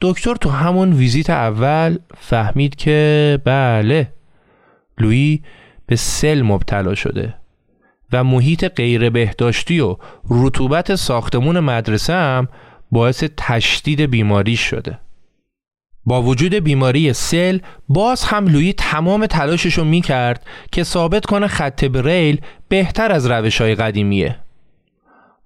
دکتر 0.00 0.34
تو 0.34 0.50
همون 0.50 0.92
ویزیت 0.92 1.30
اول 1.30 1.98
فهمید 2.18 2.74
که 2.74 3.38
بله 3.44 4.12
لویی 4.98 5.42
به 5.86 5.96
سل 5.96 6.42
مبتلا 6.42 6.94
شده 6.94 7.34
و 8.12 8.24
محیط 8.24 8.64
غیر 8.64 9.10
بهداشتی 9.10 9.80
و 9.80 9.96
رطوبت 10.30 10.94
ساختمون 10.94 11.60
مدرسه 11.60 12.12
هم 12.12 12.48
باعث 12.92 13.24
تشدید 13.36 14.00
بیماری 14.00 14.56
شده. 14.56 14.98
با 16.04 16.22
وجود 16.22 16.54
بیماری 16.54 17.12
سل 17.12 17.58
باز 17.88 18.24
هم 18.24 18.46
لویی 18.46 18.72
تمام 18.72 19.26
تلاشش 19.26 19.78
رو 19.78 19.84
می 19.84 20.00
کرد 20.00 20.46
که 20.72 20.84
ثابت 20.84 21.26
کنه 21.26 21.46
خط 21.46 21.84
بریل 21.84 22.40
بهتر 22.68 23.12
از 23.12 23.26
روش 23.26 23.60
های 23.60 23.74
قدیمیه. 23.74 24.38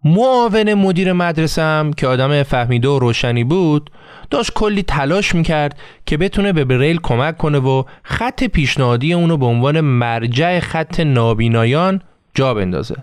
معاون 0.04 0.74
مدیر 0.74 1.12
مدرسه 1.12 1.62
هم 1.62 1.92
که 1.92 2.06
آدم 2.06 2.42
فهمیده 2.42 2.88
و 2.88 2.98
روشنی 2.98 3.44
بود 3.44 3.90
داشت 4.30 4.52
کلی 4.54 4.82
تلاش 4.82 5.34
می‌کرد 5.34 5.78
که 6.06 6.16
بتونه 6.16 6.52
به 6.52 6.64
بریل 6.64 7.00
کمک 7.02 7.36
کنه 7.36 7.58
و 7.58 7.84
خط 8.02 8.44
پیشنهادی 8.44 9.12
اونو 9.12 9.36
به 9.36 9.46
عنوان 9.46 9.80
مرجع 9.80 10.60
خط 10.60 11.00
نابینایان 11.00 12.02
جا 12.34 12.54
بندازه. 12.54 12.96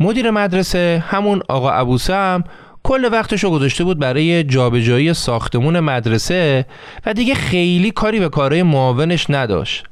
مدیر 0.00 0.30
مدرسه 0.30 1.04
همون 1.06 1.42
آقا 1.48 1.70
ابوسه 1.70 2.14
هم 2.14 2.44
کل 2.82 3.08
وقتشو 3.12 3.50
گذاشته 3.50 3.84
بود 3.84 3.98
برای 3.98 4.44
جابجایی 4.44 5.14
ساختمون 5.14 5.80
مدرسه 5.80 6.66
و 7.06 7.14
دیگه 7.14 7.34
خیلی 7.34 7.90
کاری 7.90 8.20
به 8.20 8.28
کارهای 8.28 8.62
معاونش 8.62 9.26
نداشت. 9.30 9.84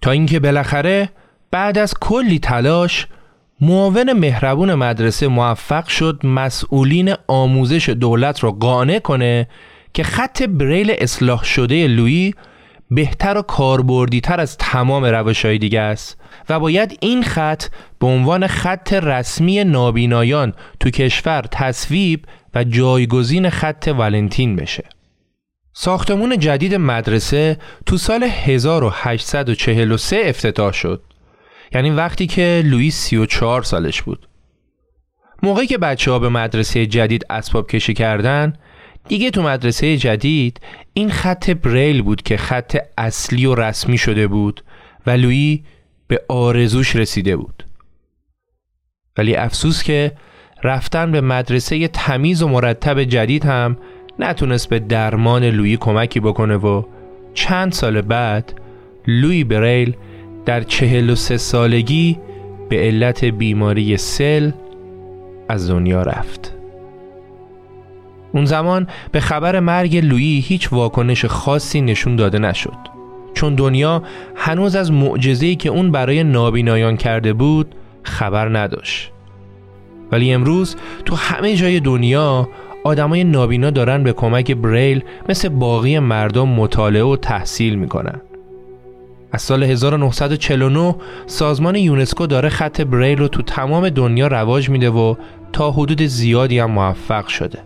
تا 0.00 0.10
اینکه 0.10 0.40
بالاخره 0.40 1.10
بعد 1.50 1.78
از 1.78 1.94
کلی 2.00 2.38
تلاش 2.38 3.06
معاون 3.60 4.12
مهربون 4.12 4.74
مدرسه 4.74 5.28
موفق 5.28 5.86
شد 5.86 6.20
مسئولین 6.24 7.14
آموزش 7.26 7.88
دولت 7.88 8.40
رو 8.40 8.52
قانع 8.52 8.98
کنه 8.98 9.48
که 9.94 10.02
خط 10.02 10.42
بریل 10.42 10.94
اصلاح 10.98 11.44
شده 11.44 11.86
لویی 11.86 12.34
بهتر 12.90 13.38
و 13.38 13.42
کاربردی 13.42 14.20
تر 14.20 14.40
از 14.40 14.56
تمام 14.56 15.04
روش 15.04 15.44
های 15.44 15.58
دیگه 15.58 15.80
است 15.80 16.20
و 16.48 16.60
باید 16.60 16.98
این 17.00 17.22
خط 17.22 17.64
به 17.98 18.06
عنوان 18.06 18.46
خط 18.46 18.92
رسمی 18.92 19.64
نابینایان 19.64 20.52
تو 20.80 20.90
کشور 20.90 21.44
تصویب 21.50 22.24
و 22.54 22.64
جایگزین 22.64 23.50
خط 23.50 23.94
ولنتین 23.98 24.56
بشه. 24.56 24.84
ساختمون 25.72 26.38
جدید 26.38 26.74
مدرسه 26.74 27.58
تو 27.86 27.96
سال 27.96 28.22
1843 28.22 30.22
افتتاح 30.24 30.72
شد. 30.72 31.02
یعنی 31.72 31.90
وقتی 31.90 32.26
که 32.26 32.62
لوئیس 32.64 32.96
34 32.96 33.62
سالش 33.62 34.02
بود. 34.02 34.28
موقعی 35.42 35.66
که 35.66 35.78
بچه 35.78 36.10
ها 36.10 36.18
به 36.18 36.28
مدرسه 36.28 36.86
جدید 36.86 37.26
اسباب 37.30 37.70
کشی 37.70 37.94
کردن 37.94 38.52
دیگه 39.08 39.30
تو 39.30 39.42
مدرسه 39.42 39.96
جدید 39.96 40.60
این 40.92 41.10
خط 41.10 41.50
بریل 41.50 42.02
بود 42.02 42.22
که 42.22 42.36
خط 42.36 42.76
اصلی 42.98 43.46
و 43.46 43.54
رسمی 43.54 43.98
شده 43.98 44.26
بود 44.26 44.64
و 45.06 45.10
لویی 45.10 45.64
به 46.08 46.22
آرزوش 46.28 46.96
رسیده 46.96 47.36
بود 47.36 47.64
ولی 49.18 49.36
افسوس 49.36 49.82
که 49.82 50.12
رفتن 50.62 51.12
به 51.12 51.20
مدرسه 51.20 51.88
تمیز 51.88 52.42
و 52.42 52.48
مرتب 52.48 53.04
جدید 53.04 53.44
هم 53.44 53.76
نتونست 54.18 54.68
به 54.68 54.78
درمان 54.78 55.44
لویی 55.44 55.76
کمکی 55.76 56.20
بکنه 56.20 56.56
و 56.56 56.82
چند 57.34 57.72
سال 57.72 58.00
بعد 58.00 58.60
لویی 59.06 59.44
بریل 59.44 59.96
در 60.46 60.62
چهل 60.62 61.10
و 61.10 61.14
سه 61.14 61.36
سالگی 61.36 62.18
به 62.68 62.76
علت 62.76 63.24
بیماری 63.24 63.96
سل 63.96 64.50
از 65.48 65.70
دنیا 65.70 66.02
رفت. 66.02 66.54
اون 68.32 68.44
زمان 68.44 68.86
به 69.12 69.20
خبر 69.20 69.60
مرگ 69.60 69.96
لویی 69.96 70.40
هیچ 70.40 70.72
واکنش 70.72 71.24
خاصی 71.24 71.80
نشون 71.80 72.16
داده 72.16 72.38
نشد. 72.38 72.94
چون 73.34 73.54
دنیا 73.54 74.02
هنوز 74.36 74.76
از 74.76 74.92
معجزه‌ای 74.92 75.56
که 75.56 75.68
اون 75.68 75.90
برای 75.90 76.24
نابینایان 76.24 76.96
کرده 76.96 77.32
بود 77.32 77.74
خبر 78.02 78.58
نداشت. 78.58 79.12
ولی 80.12 80.32
امروز 80.32 80.76
تو 81.04 81.16
همه 81.16 81.54
جای 81.54 81.80
دنیا 81.80 82.48
آدمای 82.84 83.24
نابینا 83.24 83.70
دارن 83.70 84.02
به 84.02 84.12
کمک 84.12 84.52
بریل 84.52 85.04
مثل 85.28 85.48
باقی 85.48 85.98
مردم 85.98 86.48
مطالعه 86.48 87.02
و 87.02 87.16
تحصیل 87.16 87.74
می‌کنن. 87.74 88.20
از 89.34 89.42
سال 89.42 89.62
1949 89.62 90.94
سازمان 91.26 91.76
یونسکو 91.76 92.26
داره 92.26 92.48
خط 92.48 92.80
بریل 92.80 93.18
رو 93.18 93.28
تو 93.28 93.42
تمام 93.42 93.88
دنیا 93.88 94.26
رواج 94.26 94.68
میده 94.70 94.90
و 94.90 95.14
تا 95.52 95.70
حدود 95.70 96.02
زیادی 96.02 96.58
هم 96.58 96.70
موفق 96.70 97.26
شده. 97.26 97.58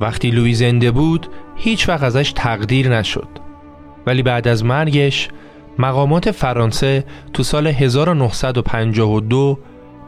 وقتی 0.00 0.30
لوی 0.30 0.54
زنده 0.54 0.90
بود 0.90 1.26
هیچ 1.56 1.88
وقت 1.88 2.02
ازش 2.02 2.32
تقدیر 2.32 2.98
نشد. 2.98 3.28
ولی 4.06 4.22
بعد 4.22 4.48
از 4.48 4.64
مرگش 4.64 5.28
مقامات 5.78 6.30
فرانسه 6.30 7.04
تو 7.32 7.42
سال 7.42 7.66
1952 7.66 9.58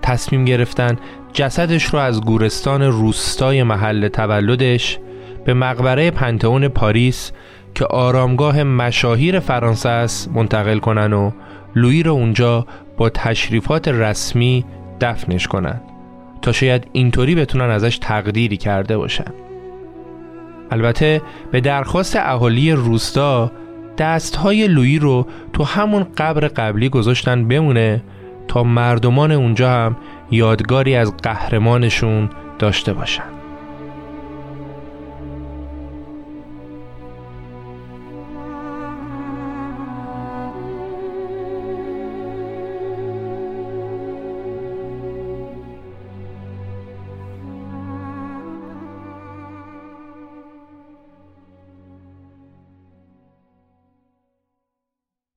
تصمیم 0.02 0.44
گرفتن 0.44 0.96
جسدش 1.32 1.84
رو 1.84 1.98
از 1.98 2.20
گورستان 2.20 2.82
روستای 2.82 3.62
محل 3.62 4.08
تولدش 4.08 4.98
به 5.44 5.54
مقبره 5.54 6.10
پنتئون 6.10 6.68
پاریس 6.68 7.32
که 7.76 7.84
آرامگاه 7.84 8.62
مشاهیر 8.62 9.40
فرانسه 9.40 9.88
است 9.88 10.30
منتقل 10.34 10.78
کنن 10.78 11.12
و 11.12 11.30
لویی 11.74 12.02
رو 12.02 12.12
اونجا 12.12 12.66
با 12.96 13.08
تشریفات 13.08 13.88
رسمی 13.88 14.64
دفنش 15.00 15.46
کنن 15.46 15.80
تا 16.42 16.52
شاید 16.52 16.86
اینطوری 16.92 17.34
بتونن 17.34 17.70
ازش 17.70 17.98
تقدیری 17.98 18.56
کرده 18.56 18.96
باشن. 18.98 19.32
البته 20.70 21.22
به 21.52 21.60
درخواست 21.60 22.16
اهالی 22.16 22.72
روستا 22.72 23.52
دستهای 23.98 24.68
لویی 24.68 24.98
رو 24.98 25.26
تو 25.52 25.64
همون 25.64 26.06
قبر 26.16 26.48
قبلی 26.48 26.88
گذاشتن 26.88 27.48
بمونه 27.48 28.02
تا 28.48 28.64
مردمان 28.64 29.32
اونجا 29.32 29.70
هم 29.70 29.96
یادگاری 30.30 30.94
از 30.94 31.16
قهرمانشون 31.16 32.30
داشته 32.58 32.92
باشن. 32.92 33.35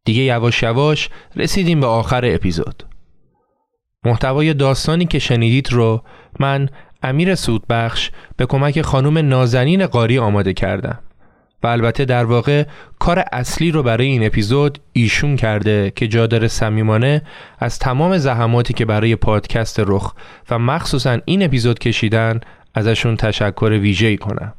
دیگه 0.09 0.23
یواش 0.23 0.63
یواش 0.63 1.09
رسیدیم 1.35 1.79
به 1.79 1.87
آخر 1.87 2.21
اپیزود. 2.25 2.83
محتوای 4.05 4.53
داستانی 4.53 5.05
که 5.05 5.19
شنیدید 5.19 5.73
رو 5.73 6.03
من 6.39 6.69
امیر 7.03 7.35
سودبخش 7.35 8.11
به 8.37 8.45
کمک 8.45 8.81
خانم 8.81 9.17
نازنین 9.17 9.85
قاری 9.85 10.19
آماده 10.19 10.53
کردم 10.53 10.99
و 11.63 11.67
البته 11.67 12.05
در 12.05 12.25
واقع 12.25 12.63
کار 12.99 13.23
اصلی 13.31 13.71
رو 13.71 13.83
برای 13.83 14.07
این 14.07 14.25
اپیزود 14.25 14.79
ایشون 14.93 15.35
کرده 15.35 15.91
که 15.95 16.07
جادر 16.07 16.47
صمیمانه 16.47 17.21
از 17.59 17.79
تمام 17.79 18.17
زحماتی 18.17 18.73
که 18.73 18.85
برای 18.85 19.15
پادکست 19.15 19.79
رخ 19.79 20.13
و 20.49 20.59
مخصوصا 20.59 21.17
این 21.25 21.43
اپیزود 21.43 21.79
کشیدن 21.79 22.39
ازشون 22.73 23.15
تشکر 23.15 23.79
ویژه‌ای 23.81 24.17
کنم. 24.17 24.53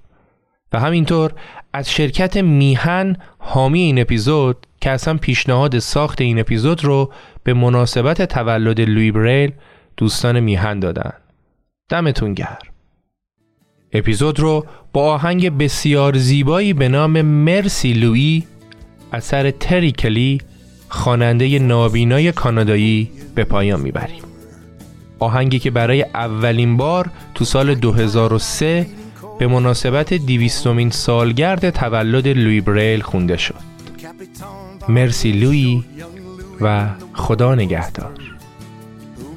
و 0.73 0.81
همینطور 0.81 1.33
از 1.73 1.91
شرکت 1.91 2.37
میهن 2.37 3.17
حامی 3.39 3.81
این 3.81 4.01
اپیزود 4.01 4.67
که 4.81 4.91
اصلا 4.91 5.17
پیشنهاد 5.17 5.79
ساخت 5.79 6.21
این 6.21 6.39
اپیزود 6.39 6.85
رو 6.85 7.13
به 7.45 7.55
مناسبت 7.55 8.23
تولد 8.23 8.81
لوی 8.81 9.13
بریل 9.13 9.53
دوستان 9.97 10.41
میهن 10.41 10.81
دادن. 10.81 11.13
دمتون 11.89 12.35
گرم. 12.35 12.59
اپیزود 13.93 14.41
رو 14.41 14.67
با 14.93 15.13
آهنگ 15.15 15.59
بسیار 15.59 16.19
زیبایی 16.19 16.73
به 16.73 16.89
نام 16.89 17.23
مرسی 17.23 17.93
لوی 17.93 18.43
اثر 19.13 19.51
تری 19.51 19.93
کلی 19.93 20.41
خواننده 20.89 21.59
نابینای 21.59 22.33
کانادایی 22.33 23.11
به 23.35 23.45
پایان 23.45 23.81
می‌بریم. 23.81 24.23
آهنگی 25.19 25.59
که 25.59 25.71
برای 25.71 26.03
اولین 26.03 26.77
بار 26.77 27.11
تو 27.35 27.45
سال 27.45 27.75
2003 27.75 28.87
به 29.39 29.47
مناسبت 29.47 30.15
دیویستومین 30.15 30.91
سالگرد 30.91 31.71
تولد 31.71 32.29
لوی 32.29 32.61
بریل 32.61 33.01
خونده 33.01 33.37
شد. 33.37 33.71
مرسی 34.91 35.33
لوی 35.33 35.85
و 36.61 36.89
خدا 37.15 37.55
نگهدار 37.55 38.19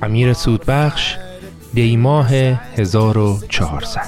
امیر 0.01 0.33
سودبخش 0.33 1.17
دیماه 1.73 2.29
1400 2.33 3.99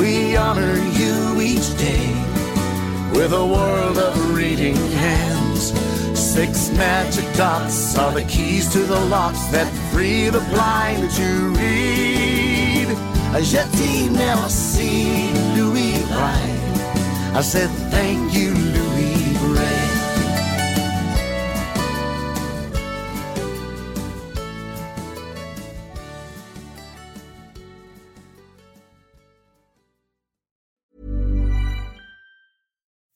We 0.00 0.36
honor 0.36 0.76
you 1.00 1.16
each 1.50 1.68
day 1.88 2.08
with 3.16 3.32
a 3.32 3.46
world 3.56 3.98
of 4.08 4.14
reading 4.38 4.78
hands. 5.04 5.62
Six 6.34 6.52
magic 6.84 7.26
dots 7.34 7.96
are 8.02 8.12
the 8.18 8.26
keys 8.32 8.66
to 8.74 8.80
the 8.92 9.00
locks 9.14 9.44
that 9.54 9.68
free 9.90 10.28
the 10.36 10.44
blind 10.52 11.02
to 11.18 11.28
read. 11.58 12.45
Merci, 14.10 15.32
Louis. 15.56 16.02
I 17.34 17.42
said 17.42 17.68
thank 17.90 18.32
you, 18.34 18.54
Louis 18.54 19.38
Braille. 19.38 19.96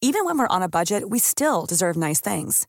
Even 0.03 0.25
when 0.25 0.39
we're 0.39 0.49
on 0.49 0.63
a 0.63 0.69
budget, 0.69 1.09
we 1.09 1.19
still 1.19 1.67
deserve 1.67 1.97
nice 1.97 2.21
things. 2.21 2.67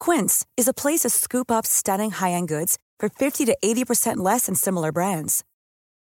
Quince 0.00 0.46
is 0.56 0.66
a 0.66 0.72
place 0.72 1.00
to 1.00 1.10
scoop 1.10 1.50
up 1.50 1.66
stunning 1.66 2.10
high-end 2.10 2.48
goods 2.48 2.78
for 2.98 3.08
50 3.08 3.44
to 3.46 3.56
80% 3.62 4.16
less 4.16 4.46
than 4.46 4.54
similar 4.54 4.90
brands. 4.92 5.44